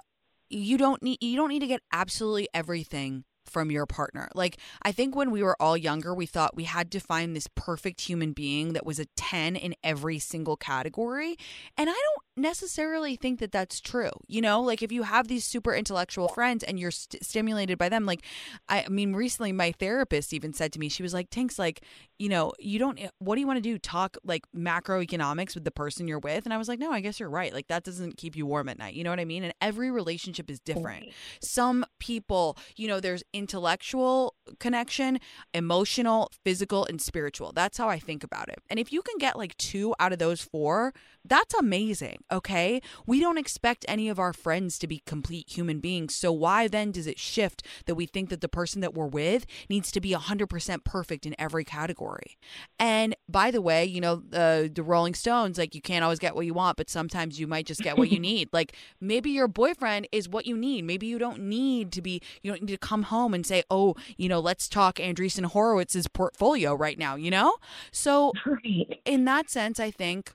[0.51, 4.29] you don't need you don't need to get absolutely everything from your partner.
[4.35, 7.47] Like I think when we were all younger, we thought we had to find this
[7.55, 11.37] perfect human being that was a 10 in every single category,
[11.77, 14.11] and I don't necessarily think that that's true.
[14.27, 17.89] You know, like if you have these super intellectual friends and you're st- stimulated by
[17.89, 18.23] them, like
[18.69, 21.83] I, I mean, recently my therapist even said to me, she was like, Tinx, like,
[22.17, 23.77] you know, you don't, eh, what do you want to do?
[23.77, 26.45] Talk like macroeconomics with the person you're with?
[26.45, 27.53] And I was like, no, I guess you're right.
[27.53, 28.93] Like, that doesn't keep you warm at night.
[28.93, 29.43] You know what I mean?
[29.43, 31.05] And every relationship is different.
[31.41, 35.19] Some people, you know, there's intellectual connection,
[35.53, 37.51] emotional, physical, and spiritual.
[37.53, 38.59] That's how I think about it.
[38.69, 40.93] And if you can get like two out of those four,
[41.25, 42.19] that's amazing.
[42.31, 42.81] Okay.
[43.05, 46.15] We don't expect any of our friends to be complete human beings.
[46.15, 49.45] So why then does it shift that we think that the person that we're with
[49.69, 52.37] needs to be 100% perfect in every category?
[52.79, 56.35] And by the way, you know, uh, the Rolling Stones, like you can't always get
[56.35, 58.49] what you want, but sometimes you might just get what you need.
[58.53, 60.85] Like maybe your boyfriend is what you need.
[60.85, 63.95] Maybe you don't need to be, you don't need to come home and say, oh,
[64.17, 67.57] you know, let's talk Andreessen Horowitz's portfolio right now, you know?
[67.91, 69.01] So right.
[69.03, 70.33] in that sense, I think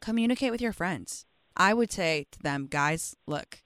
[0.00, 1.26] communicate with your friends.
[1.56, 3.62] I would say to them, guys, look,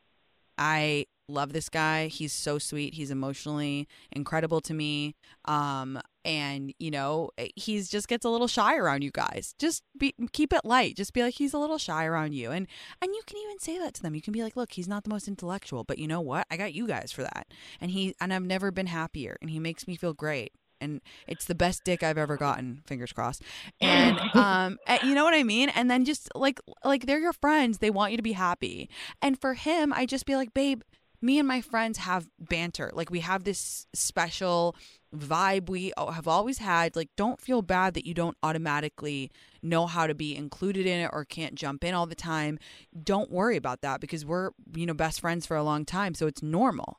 [0.57, 2.07] I love this guy.
[2.07, 2.95] He's so sweet.
[2.95, 5.15] He's emotionally incredible to me.
[5.45, 9.55] Um, and you know, eh, he's just gets a little shy around you guys.
[9.59, 10.97] Just be keep it light.
[10.97, 12.69] Just be like he's a little shy around you, and
[13.01, 14.15] and you can even say that to them.
[14.15, 16.47] You can be like, look, he's not the most intellectual, but you know what?
[16.51, 17.49] I got you guys for that.
[17.81, 20.53] And he and I've never been happier, and he makes me feel great
[20.83, 22.83] and it's the best dick I've ever gotten.
[22.87, 23.43] Fingers crossed.
[23.81, 25.69] And um, eh, you know what I mean.
[25.71, 28.91] And then just like like they're your friends, they want you to be happy.
[29.21, 30.83] And for him, I just be like, babe,
[31.23, 32.91] me and my friends have banter.
[32.93, 34.77] Like we have this special
[35.15, 36.97] vibe we have always had.
[36.97, 39.31] Like don't feel bad that you don't automatically
[39.63, 42.59] know how to be included in it or can't jump in all the time.
[43.03, 46.27] Don't worry about that because we're, you know, best friends for a long time, so
[46.27, 46.99] it's normal.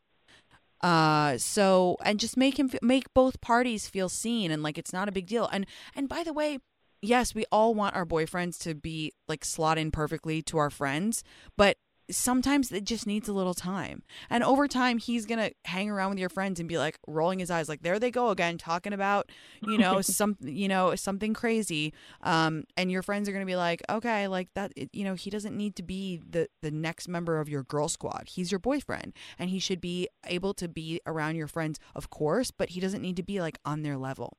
[0.84, 5.08] Uh, so and just make him make both parties feel seen and like it's not
[5.08, 5.50] a big deal.
[5.52, 5.66] And
[5.96, 6.60] and by the way,
[7.02, 11.24] yes, we all want our boyfriends to be like slot in perfectly to our friends,
[11.58, 11.78] but
[12.10, 14.04] sometimes it just needs a little time.
[14.30, 17.40] And over time, he's going to hang around with your friends and be like rolling
[17.40, 19.30] his eyes like, there they go again, talking about,
[19.62, 21.94] you know, some, you know, something crazy.
[22.22, 25.30] Um, and your friends are going to be like, okay, like that, you know, he
[25.30, 28.26] doesn't need to be the, the next member of your girl squad.
[28.28, 32.52] He's your boyfriend and he should be able to be around your friends, of course,
[32.52, 34.38] but he doesn't need to be like on their level.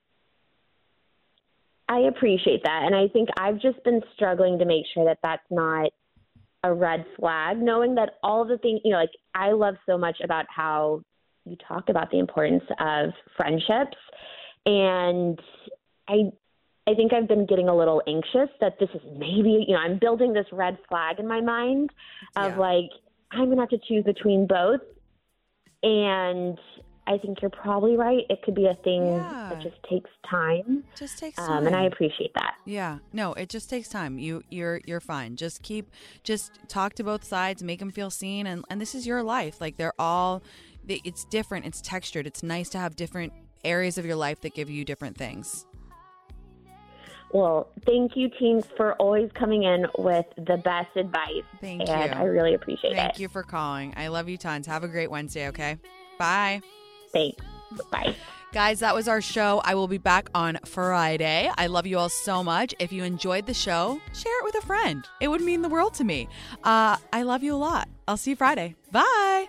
[1.88, 2.82] I appreciate that.
[2.84, 5.92] And I think I've just been struggling to make sure that that's not
[6.64, 10.16] a red flag, knowing that all the things, you know, like I love so much
[10.24, 11.02] about how
[11.44, 13.98] you talk about the importance of friendships.
[14.66, 15.38] And
[16.08, 16.32] I
[16.86, 19.98] I think I've been getting a little anxious that this is maybe, you know, I'm
[19.98, 21.90] building this red flag in my mind
[22.36, 22.58] of yeah.
[22.58, 22.90] like,
[23.30, 24.80] I'm going to have to choose between both.
[25.82, 26.58] And
[27.06, 28.24] I think you're probably right.
[28.30, 29.48] It could be a thing yeah.
[29.50, 30.84] that just takes time.
[30.96, 31.50] Just takes time.
[31.50, 32.54] Um, and I appreciate that.
[32.64, 32.98] Yeah.
[33.12, 34.18] No, it just takes time.
[34.18, 35.36] You you're you're fine.
[35.36, 35.90] Just keep
[36.22, 39.60] just talk to both sides, make them feel seen and and this is your life.
[39.60, 40.42] Like they're all
[40.88, 42.26] it's different, it's textured.
[42.26, 43.32] It's nice to have different
[43.64, 45.66] areas of your life that give you different things.
[47.32, 51.42] Well, thank you, teens, for always coming in with the best advice.
[51.60, 52.16] Thank and you.
[52.16, 53.12] I really appreciate thank it.
[53.14, 53.92] Thank you for calling.
[53.96, 54.68] I love you tons.
[54.68, 55.78] Have a great Wednesday, okay?
[56.16, 56.60] Bye.
[57.14, 57.42] Thanks.
[57.90, 58.14] Bye.
[58.52, 59.60] Guys, that was our show.
[59.64, 61.50] I will be back on Friday.
[61.58, 62.72] I love you all so much.
[62.78, 65.04] If you enjoyed the show, share it with a friend.
[65.20, 66.28] It would mean the world to me.
[66.62, 67.88] Uh, I love you a lot.
[68.06, 68.76] I'll see you Friday.
[68.92, 69.48] Bye.